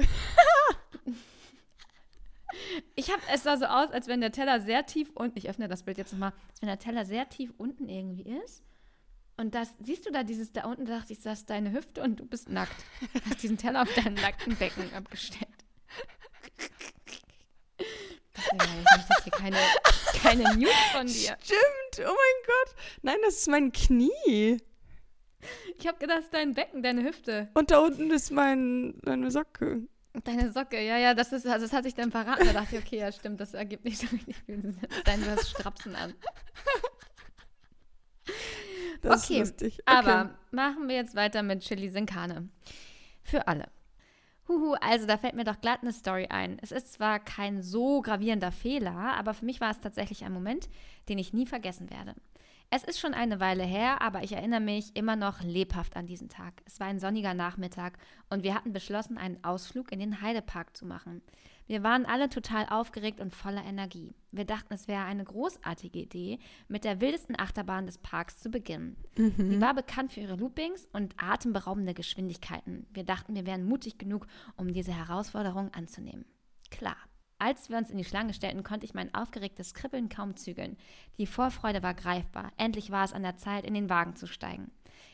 Ich 2.95 3.11
habe, 3.11 3.21
es 3.33 3.43
sah 3.43 3.57
so 3.57 3.65
aus, 3.65 3.91
als 3.91 4.07
wenn 4.07 4.21
der 4.21 4.31
Teller 4.31 4.59
sehr 4.59 4.85
tief 4.85 5.09
unten, 5.13 5.37
ich 5.37 5.49
öffne 5.49 5.67
das 5.67 5.83
Bild 5.83 5.97
jetzt 5.97 6.11
nochmal, 6.11 6.33
als 6.49 6.61
wenn 6.61 6.67
der 6.67 6.79
Teller 6.79 7.05
sehr 7.05 7.29
tief 7.29 7.53
unten 7.57 7.87
irgendwie 7.87 8.23
ist. 8.43 8.63
Und 9.37 9.55
das, 9.55 9.69
siehst 9.79 10.05
du 10.05 10.11
da 10.11 10.23
dieses 10.23 10.51
da 10.51 10.65
unten, 10.65 10.85
da 10.85 10.97
dachte 10.97 11.13
ich, 11.13 11.21
das 11.21 11.39
ist 11.39 11.49
deine 11.49 11.71
Hüfte 11.71 12.01
und 12.01 12.19
du 12.19 12.25
bist 12.25 12.49
nackt. 12.49 12.75
Hast 13.29 13.41
diesen 13.41 13.57
Teller 13.57 13.83
auf 13.83 13.93
deinen 13.93 14.15
nackten 14.15 14.55
Becken 14.57 14.93
abgestellt. 14.93 15.58
Ich 18.51 18.95
möchte 18.95 19.13
jetzt 19.13 19.23
hier 19.23 19.31
keine, 19.31 19.57
keine 20.21 20.43
News 20.57 20.73
von 20.91 21.07
dir. 21.07 21.37
Stimmt, 21.43 22.07
oh 22.07 22.15
mein 22.15 22.45
Gott. 22.45 22.75
Nein, 23.01 23.17
das 23.23 23.35
ist 23.35 23.47
mein 23.47 23.71
Knie. 23.71 24.61
Ich 25.77 25.87
habe 25.87 25.97
gedacht, 25.97 26.19
das 26.19 26.25
ist 26.25 26.33
dein 26.33 26.53
Becken, 26.53 26.83
deine 26.83 27.03
Hüfte. 27.03 27.49
Und 27.53 27.71
da 27.71 27.79
unten 27.79 28.11
ist 28.11 28.31
mein, 28.31 28.99
meine 29.03 29.31
Socke. 29.31 29.83
Deine 30.23 30.51
Socke, 30.51 30.81
ja, 30.81 30.97
ja, 30.97 31.13
das 31.13 31.31
ist, 31.31 31.45
also 31.45 31.65
das 31.65 31.73
hat 31.73 31.83
sich 31.83 31.93
dann 31.93 32.11
verraten. 32.11 32.45
Da 32.45 32.53
dachte 32.53 32.75
ich, 32.75 32.83
okay, 32.83 32.97
ja, 32.97 33.11
stimmt, 33.11 33.39
das 33.39 33.53
ergibt 33.53 33.85
nicht 33.85 33.99
so 33.99 34.07
richtig 34.07 34.35
viel 34.45 34.61
Sinn. 34.61 34.77
Du 35.05 35.31
hast 35.31 35.49
Strapsen 35.49 35.95
an. 35.95 36.13
Das 39.01 39.23
okay, 39.23 39.41
ist 39.41 39.61
lustig. 39.61 39.79
Okay. 39.85 39.97
aber 39.97 40.37
machen 40.51 40.87
wir 40.87 40.95
jetzt 40.95 41.15
weiter 41.15 41.41
mit 41.41 41.61
Chili 41.61 41.89
Sinkane. 41.89 42.49
Für 43.23 43.47
alle. 43.47 43.69
Huhu, 44.49 44.73
also 44.81 45.05
da 45.05 45.17
fällt 45.17 45.35
mir 45.35 45.43
doch 45.43 45.61
glatt 45.61 45.83
eine 45.83 45.93
Story 45.93 46.25
ein. 46.29 46.57
Es 46.61 46.71
ist 46.71 46.91
zwar 46.91 47.19
kein 47.19 47.61
so 47.61 48.01
gravierender 48.01 48.51
Fehler, 48.51 49.15
aber 49.15 49.35
für 49.35 49.45
mich 49.45 49.61
war 49.61 49.69
es 49.69 49.79
tatsächlich 49.79 50.25
ein 50.25 50.33
Moment, 50.33 50.67
den 51.07 51.19
ich 51.19 51.33
nie 51.33 51.45
vergessen 51.45 51.89
werde. 51.91 52.15
Es 52.71 52.83
ist 52.83 52.99
schon 52.99 53.15
eine 53.15 53.39
Weile 53.39 53.63
her, 53.63 53.99
aber 54.01 54.23
ich 54.23 54.33
erinnere 54.33 54.59
mich 54.59 54.95
immer 54.95 55.15
noch 55.15 55.41
lebhaft 55.41 55.95
an 55.95 56.05
diesen 56.05 56.29
Tag. 56.29 56.61
Es 56.65 56.79
war 56.79 56.85
ein 56.85 56.99
sonniger 56.99 57.33
Nachmittag 57.33 57.97
und 58.29 58.43
wir 58.43 58.53
hatten 58.53 58.73
beschlossen, 58.73 59.17
einen 59.17 59.43
Ausflug 59.43 59.91
in 59.91 59.99
den 59.99 60.21
Heidepark 60.21 60.77
zu 60.77 60.85
machen. 60.85 61.23
Wir 61.65 61.81
waren 61.81 62.05
alle 62.05 62.29
total 62.29 62.67
aufgeregt 62.69 63.21
und 63.21 63.33
voller 63.33 63.63
Energie. 63.63 64.13
Wir 64.31 64.45
dachten, 64.45 64.71
es 64.71 64.87
wäre 64.87 65.03
eine 65.05 65.23
großartige 65.23 65.97
Idee, 65.97 66.39
mit 66.67 66.83
der 66.83 67.01
wildesten 67.01 67.39
Achterbahn 67.39 67.87
des 67.87 67.97
Parks 67.97 68.39
zu 68.39 68.51
beginnen. 68.51 68.97
Mhm. 69.17 69.49
Sie 69.49 69.61
war 69.61 69.73
bekannt 69.73 70.13
für 70.13 70.19
ihre 70.19 70.35
Loopings 70.35 70.87
und 70.93 71.15
atemberaubende 71.17 71.95
Geschwindigkeiten. 71.95 72.85
Wir 72.93 73.03
dachten, 73.03 73.33
wir 73.33 73.47
wären 73.47 73.65
mutig 73.65 73.97
genug, 73.97 74.27
um 74.57 74.73
diese 74.73 74.93
Herausforderung 74.93 75.73
anzunehmen. 75.73 76.25
Klar, 76.69 76.97
als 77.39 77.69
wir 77.69 77.77
uns 77.77 77.89
in 77.89 77.97
die 77.97 78.03
Schlange 78.03 78.33
stellten, 78.33 78.63
konnte 78.63 78.85
ich 78.85 78.93
mein 78.93 79.13
aufgeregtes 79.15 79.73
Kribbeln 79.73 80.09
kaum 80.09 80.35
zügeln. 80.35 80.77
Die 81.17 81.25
Vorfreude 81.25 81.81
war 81.81 81.93
greifbar. 81.93 82.51
Endlich 82.57 82.91
war 82.91 83.05
es 83.05 83.13
an 83.13 83.23
der 83.23 83.37
Zeit, 83.37 83.65
in 83.65 83.73
den 83.73 83.89
Wagen 83.89 84.15
zu 84.15 84.27
steigen. 84.27 84.71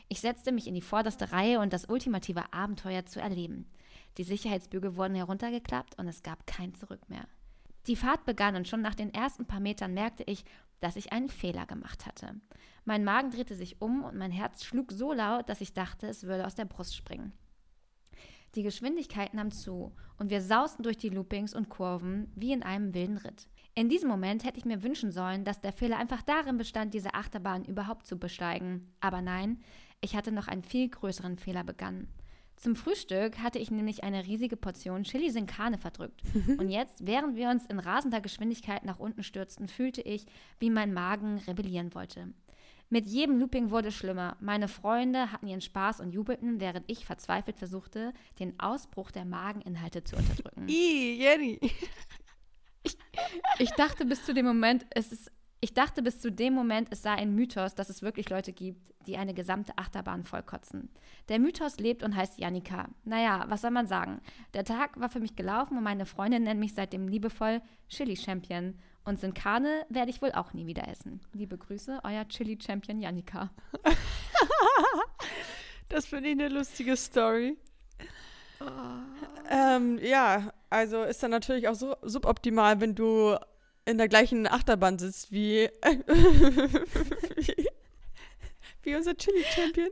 Ich 0.08 0.20
setzte 0.20 0.52
mich 0.52 0.66
in 0.66 0.74
die 0.74 0.82
vorderste 0.82 1.32
Reihe 1.32 1.60
und 1.60 1.72
das 1.72 1.88
ultimative 1.88 2.52
Abenteuer 2.52 3.06
zu 3.06 3.20
erleben. 3.20 3.70
Die 4.18 4.24
Sicherheitsbügel 4.24 4.96
wurden 4.96 5.14
heruntergeklappt 5.14 5.98
und 5.98 6.08
es 6.08 6.22
gab 6.22 6.46
kein 6.46 6.74
Zurück 6.74 7.08
mehr. 7.08 7.26
Die 7.86 7.96
Fahrt 7.96 8.24
begann 8.24 8.56
und 8.56 8.66
schon 8.66 8.82
nach 8.82 8.94
den 8.94 9.14
ersten 9.14 9.46
paar 9.46 9.60
Metern 9.60 9.94
merkte 9.94 10.24
ich, 10.24 10.44
dass 10.80 10.96
ich 10.96 11.12
einen 11.12 11.28
Fehler 11.28 11.66
gemacht 11.66 12.06
hatte. 12.06 12.34
Mein 12.84 13.04
Magen 13.04 13.30
drehte 13.30 13.54
sich 13.54 13.80
um 13.80 14.04
und 14.04 14.16
mein 14.16 14.30
Herz 14.30 14.64
schlug 14.64 14.92
so 14.92 15.12
laut, 15.12 15.48
dass 15.48 15.60
ich 15.60 15.72
dachte, 15.72 16.06
es 16.06 16.24
würde 16.24 16.46
aus 16.46 16.54
der 16.54 16.64
Brust 16.64 16.96
springen. 16.96 17.32
Die 18.56 18.62
Geschwindigkeit 18.62 19.34
nahm 19.34 19.50
zu 19.50 19.92
und 20.18 20.30
wir 20.30 20.40
sausten 20.40 20.82
durch 20.82 20.96
die 20.96 21.10
Loopings 21.10 21.54
und 21.54 21.68
Kurven 21.68 22.32
wie 22.34 22.52
in 22.52 22.62
einem 22.62 22.94
wilden 22.94 23.18
Ritt. 23.18 23.48
In 23.74 23.90
diesem 23.90 24.08
Moment 24.08 24.44
hätte 24.44 24.58
ich 24.58 24.64
mir 24.64 24.82
wünschen 24.82 25.12
sollen, 25.12 25.44
dass 25.44 25.60
der 25.60 25.74
Fehler 25.74 25.98
einfach 25.98 26.22
darin 26.22 26.56
bestand, 26.56 26.94
diese 26.94 27.12
Achterbahn 27.12 27.66
überhaupt 27.66 28.06
zu 28.06 28.18
besteigen. 28.18 28.94
Aber 29.00 29.20
nein, 29.20 29.60
ich 30.00 30.16
hatte 30.16 30.32
noch 30.32 30.48
einen 30.48 30.62
viel 30.62 30.88
größeren 30.88 31.36
Fehler 31.36 31.64
begangen. 31.64 32.08
Zum 32.56 32.74
Frühstück 32.74 33.40
hatte 33.40 33.58
ich 33.58 33.70
nämlich 33.70 34.02
eine 34.02 34.26
riesige 34.26 34.56
Portion 34.56 35.02
Chili 35.02 35.30
sin 35.30 35.44
Carne 35.44 35.76
verdrückt. 35.76 36.22
Und 36.58 36.70
jetzt, 36.70 37.06
während 37.06 37.36
wir 37.36 37.50
uns 37.50 37.66
in 37.66 37.78
rasender 37.78 38.22
Geschwindigkeit 38.22 38.86
nach 38.86 38.98
unten 38.98 39.22
stürzten, 39.22 39.68
fühlte 39.68 40.00
ich, 40.00 40.24
wie 40.58 40.70
mein 40.70 40.94
Magen 40.94 41.36
rebellieren 41.46 41.94
wollte. 41.94 42.32
Mit 42.88 43.06
jedem 43.06 43.38
Looping 43.38 43.70
wurde 43.70 43.88
es 43.88 43.94
schlimmer. 43.94 44.36
Meine 44.40 44.68
Freunde 44.68 45.32
hatten 45.32 45.48
ihren 45.48 45.60
Spaß 45.60 46.00
und 46.00 46.12
jubelten, 46.12 46.60
während 46.60 46.84
ich 46.90 47.04
verzweifelt 47.04 47.58
versuchte, 47.58 48.12
den 48.38 48.58
Ausbruch 48.60 49.10
der 49.10 49.24
Mageninhalte 49.24 50.04
zu 50.04 50.16
unterdrücken. 50.16 50.66
Ih, 50.68 51.16
Jenny. 51.20 51.58
Ich, 52.82 52.96
ich 53.58 53.70
dachte 53.72 54.04
bis 54.04 54.24
zu 54.24 54.32
dem 54.32 54.46
Moment, 54.46 54.86
es 54.90 55.10
ist 55.10 55.32
ich 55.60 55.72
dachte 55.72 56.02
bis 56.02 56.20
zu 56.20 56.30
dem 56.30 56.52
Moment, 56.52 56.88
es 56.90 57.02
sei 57.02 57.12
ein 57.12 57.34
Mythos, 57.34 57.74
dass 57.74 57.88
es 57.88 58.02
wirklich 58.02 58.28
Leute 58.28 58.52
gibt, 58.52 58.92
die 59.06 59.16
eine 59.16 59.32
gesamte 59.32 59.76
Achterbahn 59.76 60.24
vollkotzen. 60.24 60.90
Der 61.28 61.38
Mythos 61.38 61.78
lebt 61.78 62.02
und 62.02 62.14
heißt 62.14 62.38
Janika. 62.38 62.88
Naja, 63.04 63.46
was 63.48 63.62
soll 63.62 63.70
man 63.70 63.86
sagen? 63.86 64.20
Der 64.52 64.64
Tag 64.64 65.00
war 65.00 65.08
für 65.08 65.18
mich 65.18 65.34
gelaufen 65.34 65.78
und 65.78 65.82
meine 65.82 66.04
Freundin 66.04 66.42
nennt 66.42 66.60
mich 66.60 66.74
seitdem 66.74 67.08
liebevoll 67.08 67.62
Chili 67.88 68.16
Champion. 68.16 68.78
Und 69.06 69.20
Sinkane 69.20 69.86
werde 69.88 70.10
ich 70.10 70.20
wohl 70.20 70.32
auch 70.32 70.52
nie 70.52 70.66
wieder 70.66 70.88
essen. 70.88 71.20
Liebe 71.32 71.56
Grüße, 71.56 72.00
euer 72.02 72.26
Chili 72.26 72.58
Champion 72.60 73.00
Janika. 73.00 73.50
das 75.88 76.06
finde 76.06 76.30
ich 76.30 76.32
eine 76.32 76.48
lustige 76.48 76.96
Story. 76.96 77.56
Oh. 78.60 78.64
Ähm, 79.48 80.00
ja, 80.02 80.52
also 80.70 81.04
ist 81.04 81.22
dann 81.22 81.30
natürlich 81.30 81.68
auch 81.68 81.76
so 81.76 81.94
suboptimal, 82.02 82.80
wenn 82.80 82.96
du 82.96 83.36
in 83.84 83.96
der 83.96 84.08
gleichen 84.08 84.48
Achterbahn 84.48 84.98
sitzt 84.98 85.30
wie, 85.30 85.70
wie, 87.36 87.68
wie 88.82 88.96
unser 88.96 89.16
Chili 89.16 89.44
Champion. 89.44 89.90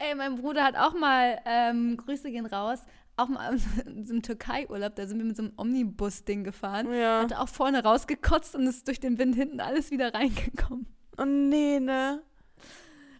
Ey, 0.00 0.16
mein 0.16 0.34
Bruder 0.34 0.64
hat 0.64 0.76
auch 0.76 0.94
mal, 0.94 1.40
ähm, 1.44 1.96
Grüße 1.96 2.32
gehen 2.32 2.46
raus, 2.46 2.80
auch 3.18 3.28
mal 3.28 3.58
in 3.86 4.06
so 4.06 4.12
einem 4.12 4.22
Türkei-Urlaub, 4.22 4.94
da 4.94 5.06
sind 5.06 5.18
wir 5.18 5.24
mit 5.24 5.36
so 5.36 5.42
einem 5.42 5.52
Omnibus-Ding 5.56 6.44
gefahren. 6.44 6.92
Ja. 6.92 7.22
Hatte 7.22 7.40
auch 7.40 7.48
vorne 7.48 7.82
rausgekotzt 7.82 8.54
und 8.54 8.66
ist 8.66 8.86
durch 8.88 9.00
den 9.00 9.18
Wind 9.18 9.34
hinten 9.34 9.60
alles 9.60 9.90
wieder 9.90 10.14
reingekommen. 10.14 10.86
Oh 11.16 11.24
nee, 11.24 11.80
ne? 11.80 12.22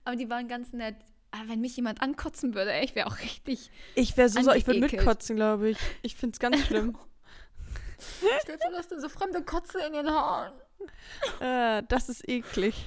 Aber 0.05 0.17
die 0.17 0.31
waren 0.31 0.49
ganz 0.49 0.73
nett. 0.73 0.97
Aber 1.31 1.51
wenn 1.51 1.61
mich 1.61 1.77
jemand 1.77 2.01
ankotzen 2.01 2.55
würde, 2.55 2.73
ey, 2.73 2.85
ich 2.85 2.95
wäre 2.95 3.07
auch 3.07 3.19
richtig. 3.19 3.71
Ich 3.95 4.17
wäre 4.17 4.31
so, 4.31 4.41
so 4.41 4.53
ich 4.53 4.67
würde 4.67 4.81
mitkotzen, 4.81 5.37
glaube 5.37 5.71
ich. 5.71 5.79
Ich 6.03 6.17
finde 6.17 6.35
es 6.35 6.39
ganz 6.39 6.59
schlimm. 6.67 6.97
Stell 8.43 8.57
dir 8.57 8.71
vor, 8.71 8.83
du 8.89 9.01
so 9.01 9.09
fremde 9.09 9.43
Kotze 9.43 9.81
in 9.87 9.93
den 9.93 10.09
Haaren. 10.09 10.53
äh, 11.41 11.83
das 11.89 12.09
ist 12.09 12.27
eklig. 12.29 12.87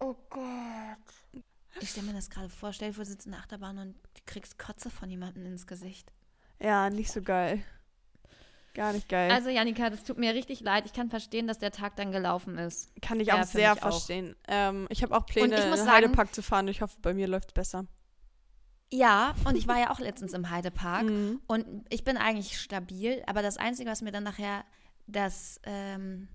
Oh 0.00 0.14
Gott. 0.28 1.05
Ich 1.80 1.90
stelle 1.90 2.06
mir 2.06 2.12
das 2.14 2.30
gerade 2.30 2.48
vor. 2.48 2.72
Stell 2.72 2.88
dir 2.88 2.94
vor, 2.94 3.04
du 3.04 3.10
sitzt 3.10 3.26
in 3.26 3.32
der 3.32 3.40
Achterbahn 3.40 3.78
und 3.78 3.94
du 3.94 4.20
kriegst 4.26 4.58
Kotze 4.58 4.90
von 4.90 5.10
jemandem 5.10 5.46
ins 5.46 5.66
Gesicht. 5.66 6.12
Ja, 6.60 6.88
nicht 6.90 7.12
so 7.12 7.22
geil. 7.22 7.62
Gar 8.74 8.92
nicht 8.92 9.08
geil. 9.08 9.30
Also, 9.30 9.48
Janika, 9.48 9.88
das 9.88 10.04
tut 10.04 10.18
mir 10.18 10.34
richtig 10.34 10.60
leid. 10.60 10.84
Ich 10.86 10.92
kann 10.92 11.08
verstehen, 11.08 11.46
dass 11.46 11.58
der 11.58 11.70
Tag 11.70 11.96
dann 11.96 12.12
gelaufen 12.12 12.58
ist. 12.58 12.90
Kann 13.00 13.20
ich 13.20 13.28
ja, 13.28 13.40
auch 13.40 13.44
sehr 13.44 13.72
mich 13.74 13.82
auch. 13.82 13.92
verstehen. 13.92 14.36
Ähm, 14.48 14.86
ich 14.90 15.02
habe 15.02 15.16
auch 15.16 15.24
Pläne, 15.24 15.54
in 15.56 15.70
den 15.72 15.90
Heidepark 15.90 16.34
zu 16.34 16.42
fahren. 16.42 16.68
Ich 16.68 16.82
hoffe, 16.82 16.96
bei 17.00 17.14
mir 17.14 17.26
läuft 17.26 17.48
es 17.48 17.54
besser. 17.54 17.86
Ja, 18.92 19.34
und 19.44 19.56
ich 19.56 19.66
war 19.66 19.78
ja 19.80 19.90
auch 19.90 19.98
letztens 19.98 20.32
im 20.34 20.50
Heidepark. 20.50 21.04
Mhm. 21.04 21.40
Und 21.46 21.84
ich 21.88 22.04
bin 22.04 22.16
eigentlich 22.16 22.60
stabil, 22.60 23.22
aber 23.26 23.42
das 23.42 23.56
Einzige, 23.56 23.90
was 23.90 24.02
mir 24.02 24.12
dann 24.12 24.24
nachher 24.24 24.64
das 25.06 25.58
ähm, 25.64 26.28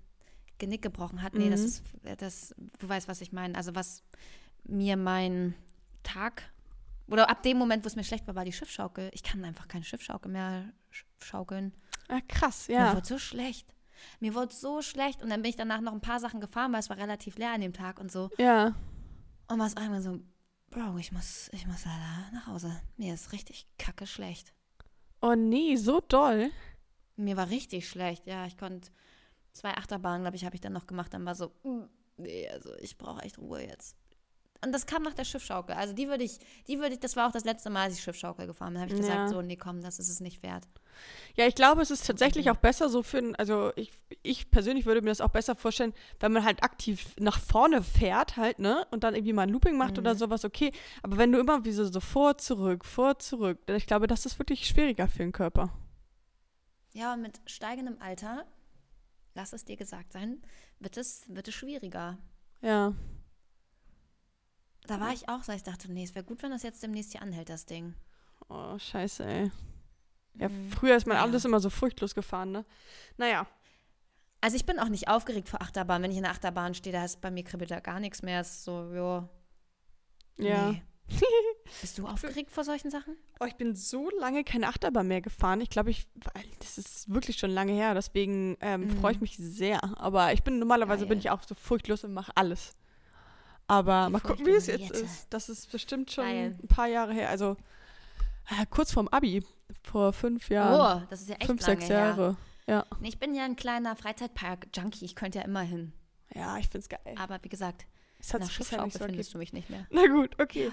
Genick 0.58 0.82
gebrochen 0.82 1.22
hat, 1.22 1.34
nee, 1.34 1.48
das 1.48 1.60
Mhm. 1.60 1.66
ist, 1.66 1.82
das, 2.18 2.54
du 2.78 2.88
weißt, 2.88 3.08
was 3.08 3.20
ich 3.20 3.32
meine. 3.32 3.54
Also 3.56 3.74
was 3.74 4.02
mir 4.64 4.96
mein 4.96 5.54
Tag, 6.02 6.52
oder 7.08 7.28
ab 7.28 7.42
dem 7.42 7.58
Moment, 7.58 7.84
wo 7.84 7.88
es 7.88 7.96
mir 7.96 8.04
schlecht 8.04 8.26
war, 8.26 8.34
war 8.34 8.44
die 8.44 8.52
Schiffschaukel. 8.52 9.10
Ich 9.12 9.22
kann 9.22 9.44
einfach 9.44 9.68
keine 9.68 9.84
Schiffschaukel 9.84 10.30
mehr 10.30 10.72
sch 10.90 11.04
schaukeln. 11.18 11.72
Ah, 12.08 12.20
krass, 12.26 12.68
Mir 12.68 12.74
ja. 12.74 12.94
wurde 12.94 13.06
so 13.06 13.18
schlecht. 13.18 13.74
Mir 14.18 14.34
wurde 14.34 14.54
so 14.54 14.82
schlecht 14.82 15.22
und 15.22 15.30
dann 15.30 15.42
bin 15.42 15.50
ich 15.50 15.56
danach 15.56 15.80
noch 15.80 15.92
ein 15.92 16.00
paar 16.00 16.20
Sachen 16.20 16.40
gefahren, 16.40 16.72
weil 16.72 16.80
es 16.80 16.90
war 16.90 16.96
relativ 16.96 17.36
leer 17.38 17.52
an 17.52 17.60
dem 17.60 17.72
Tag 17.72 18.00
und 18.00 18.10
so. 18.10 18.30
Ja. 18.38 18.74
Und 19.48 19.58
war 19.58 19.66
es 19.66 19.76
einmal 19.76 20.02
so, 20.02 20.20
Bro, 20.70 20.96
ich 20.96 21.12
muss, 21.12 21.50
ich 21.52 21.66
muss 21.66 21.84
leider 21.84 22.30
nach 22.32 22.46
Hause. 22.46 22.80
Mir 22.96 23.12
ist 23.12 23.32
richtig 23.32 23.68
kacke 23.78 24.06
schlecht. 24.06 24.54
Oh 25.20 25.34
nee, 25.34 25.76
so 25.76 26.00
doll. 26.00 26.50
Mir 27.16 27.36
war 27.36 27.50
richtig 27.50 27.88
schlecht, 27.88 28.26
ja. 28.26 28.46
Ich 28.46 28.56
konnte 28.56 28.90
zwei 29.52 29.74
Achterbahnen, 29.76 30.22
glaube 30.22 30.36
ich, 30.36 30.46
habe 30.46 30.54
ich 30.54 30.62
dann 30.62 30.72
noch 30.72 30.86
gemacht. 30.86 31.12
Dann 31.12 31.26
war 31.26 31.34
so, 31.34 31.52
mm, 31.62 31.82
nee, 32.16 32.48
also 32.48 32.74
ich 32.76 32.96
brauche 32.96 33.20
echt 33.20 33.38
Ruhe 33.38 33.62
jetzt. 33.62 33.96
Und 34.64 34.72
das 34.72 34.86
kam 34.86 35.02
nach 35.02 35.14
der 35.14 35.24
Schiffschaukel. 35.24 35.74
Also 35.74 35.92
die 35.92 36.06
würde 36.08 36.22
ich, 36.22 36.38
die 36.68 36.78
würde 36.78 36.94
ich, 36.94 37.00
das 37.00 37.16
war 37.16 37.26
auch 37.28 37.32
das 37.32 37.44
letzte 37.44 37.68
Mal, 37.68 37.82
als 37.84 37.94
ich 37.94 38.02
Schiffschaukel 38.02 38.46
gefahren 38.46 38.68
bin. 38.68 38.74
Da 38.76 38.80
habe 38.82 38.92
ich 38.92 38.98
Ja. 39.08 39.16
gesagt, 39.16 39.28
so, 39.30 39.42
nee, 39.42 39.56
komm, 39.56 39.80
das 39.82 39.98
ist 39.98 40.08
es 40.08 40.20
nicht 40.20 40.42
wert. 40.44 40.68
Ja, 41.34 41.46
ich 41.46 41.54
glaube, 41.56 41.82
es 41.82 41.90
ist 41.90 42.06
tatsächlich 42.06 42.48
auch 42.50 42.56
besser 42.56 42.88
so 42.88 43.02
für, 43.02 43.32
also 43.38 43.72
ich, 43.74 43.90
ich 44.22 44.50
persönlich 44.50 44.86
würde 44.86 45.00
mir 45.02 45.08
das 45.10 45.20
auch 45.20 45.30
besser 45.30 45.56
vorstellen, 45.56 45.94
wenn 46.20 46.30
man 46.32 46.44
halt 46.44 46.62
aktiv 46.62 47.14
nach 47.18 47.40
vorne 47.40 47.82
fährt 47.82 48.36
halt, 48.36 48.58
ne? 48.60 48.86
Und 48.92 49.02
dann 49.02 49.14
irgendwie 49.14 49.32
mal 49.32 49.42
ein 49.42 49.48
Looping 49.48 49.76
macht 49.76 49.98
oder 49.98 50.14
Mhm. 50.14 50.18
sowas, 50.18 50.44
okay. 50.44 50.70
Aber 51.02 51.16
wenn 51.16 51.32
du 51.32 51.40
immer 51.40 51.64
wie 51.64 51.72
so, 51.72 51.84
so 51.84 51.98
vor, 52.00 52.38
zurück, 52.38 52.84
vor, 52.84 53.18
zurück, 53.18 53.58
dann 53.66 53.76
ich 53.76 53.86
glaube, 53.86 54.06
das 54.06 54.26
ist 54.26 54.38
wirklich 54.38 54.66
schwieriger 54.68 55.08
für 55.08 55.18
den 55.18 55.32
Körper. 55.32 55.72
Ja, 56.92 57.14
und 57.14 57.22
mit 57.22 57.40
steigendem 57.46 57.96
Alter, 58.00 58.44
lass 59.34 59.52
es 59.52 59.64
dir 59.64 59.76
gesagt 59.76 60.12
sein, 60.12 60.42
wird 60.78 60.96
es, 60.96 61.24
wird 61.28 61.48
es 61.48 61.54
schwieriger. 61.54 62.18
Ja. 62.60 62.94
Da 64.86 65.00
war 65.00 65.12
ich 65.12 65.28
auch 65.28 65.42
so, 65.44 65.52
ich 65.52 65.62
dachte, 65.62 65.90
nee, 65.92 66.04
es 66.04 66.14
wäre 66.14 66.24
gut, 66.24 66.42
wenn 66.42 66.50
das 66.50 66.62
jetzt 66.62 66.82
demnächst 66.82 67.12
hier 67.12 67.22
anhält, 67.22 67.48
das 67.48 67.66
Ding. 67.66 67.94
Oh, 68.48 68.78
scheiße, 68.78 69.24
ey. 69.24 69.50
Ja, 70.34 70.48
Mhm. 70.48 70.70
früher 70.70 70.96
ist 70.96 71.06
man 71.06 71.16
Ja. 71.16 71.22
alles 71.22 71.44
immer 71.44 71.60
so 71.60 71.70
furchtlos 71.70 72.14
gefahren, 72.14 72.52
ne? 72.52 72.64
Naja. 73.16 73.46
Also 74.40 74.56
ich 74.56 74.66
bin 74.66 74.78
auch 74.80 74.88
nicht 74.88 75.08
aufgeregt 75.08 75.48
vor 75.48 75.62
Achterbahn. 75.62 76.02
Wenn 76.02 76.10
ich 76.10 76.16
in 76.16 76.24
der 76.24 76.32
Achterbahn 76.32 76.74
stehe, 76.74 76.92
da 76.92 77.04
ist 77.04 77.20
bei 77.20 77.30
mir 77.30 77.44
kribbelt 77.44 77.70
da 77.70 77.78
gar 77.80 78.00
nichts 78.00 78.22
mehr. 78.22 78.40
Es 78.40 78.50
ist 78.50 78.64
so, 78.64 78.92
jo, 78.92 79.28
Ja. 80.38 80.72
Nee. 80.72 80.82
Bist 81.80 81.98
du 81.98 82.06
aufgeregt 82.06 82.50
vor 82.50 82.64
solchen 82.64 82.90
Sachen? 82.90 83.16
Oh, 83.40 83.44
ich 83.44 83.54
bin 83.56 83.74
so 83.76 84.08
lange 84.18 84.44
keine 84.44 84.66
Achterbahn 84.68 85.06
mehr 85.06 85.20
gefahren. 85.20 85.60
Ich 85.60 85.68
glaube, 85.70 85.90
ich, 85.90 86.06
das 86.58 86.78
ist 86.78 87.12
wirklich 87.12 87.38
schon 87.38 87.50
lange 87.50 87.72
her. 87.72 87.94
Deswegen 87.94 88.56
ähm, 88.60 88.82
Mhm. 88.82 88.90
freue 89.00 89.12
ich 89.12 89.20
mich 89.20 89.36
sehr. 89.36 89.82
Aber 90.00 90.32
ich 90.32 90.42
bin 90.42 90.58
normalerweise 90.58 91.06
bin 91.06 91.18
Geil. 91.18 91.26
ich 91.26 91.30
auch 91.30 91.42
so 91.46 91.54
furchtlos 91.54 92.02
und 92.04 92.12
mache 92.14 92.32
alles. 92.36 92.74
Aber 93.72 94.10
mal 94.10 94.20
gucken, 94.20 94.44
wie 94.46 94.50
es 94.50 94.66
jetzt 94.66 94.90
ist. 94.90 95.26
Das 95.30 95.48
ist 95.48 95.70
bestimmt 95.72 96.10
schon 96.12 96.24
Geil. 96.24 96.58
ein 96.62 96.68
paar 96.68 96.88
Jahre 96.88 97.12
her. 97.14 97.30
Also 97.30 97.56
äh, 98.50 98.66
kurz 98.68 98.92
vorm 98.92 99.08
Abi, 99.08 99.42
vor 99.82 100.12
fünf 100.12 100.48
Jahren. 100.50 101.02
Oh, 101.02 101.06
das 101.10 101.22
ist 101.22 101.28
ja 101.30 101.36
echt 101.36 101.46
fünf, 101.46 101.62
lange 101.66 101.80
sechs 101.80 101.90
her. 101.90 101.98
Jahre. 101.98 102.36
Nee, 103.00 103.08
ich 103.08 103.18
bin 103.18 103.34
ja 103.34 103.44
ein 103.44 103.56
kleiner 103.56 103.96
Freizeitpark-Junkie. 103.96 105.04
Ich 105.04 105.14
könnte 105.14 105.38
ja 105.38 105.44
immer 105.44 105.60
hin. 105.62 105.92
Ja, 106.34 106.56
ich 106.58 106.68
find's 106.68 106.88
geil. 106.88 107.00
Aber 107.18 107.38
wie 107.42 107.48
gesagt, 107.48 107.86
Es 108.18 108.32
hat 108.32 108.40
nach 108.40 108.50
Schiffschaukel 108.50 108.90
so 108.90 109.04
findest 109.04 109.34
du 109.34 109.38
mich 109.38 109.52
nicht 109.52 109.68
mehr. 109.70 109.86
Na 109.90 110.06
gut, 110.06 110.38
okay. 110.40 110.70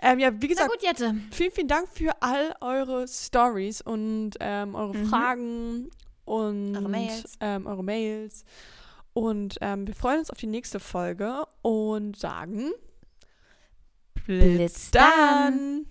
Ähm, 0.00 0.18
ja, 0.18 0.30
wie 0.42 0.48
gesagt, 0.48 0.70
gut, 0.70 0.82
Jette. 0.82 1.14
vielen, 1.30 1.50
vielen 1.52 1.68
Dank 1.68 1.88
für 1.88 2.10
all 2.20 2.54
eure 2.60 3.08
Stories 3.08 3.80
und 3.80 4.32
ähm, 4.40 4.74
eure 4.74 4.94
Mhm. 4.94 5.06
Fragen 5.06 5.90
und 6.26 6.76
Eure 6.76 6.88
Mails. 6.88 7.36
Ähm, 7.40 7.66
eure 7.66 7.82
Mails. 7.82 8.44
Und 9.16 9.56
ähm, 9.62 9.86
wir 9.86 9.94
freuen 9.94 10.18
uns 10.18 10.30
auf 10.30 10.36
die 10.36 10.46
nächste 10.46 10.78
Folge 10.78 11.46
und 11.62 12.18
sagen 12.18 12.70
Blitz 14.26 14.90
dann. 14.90 15.10
dann. 15.16 15.86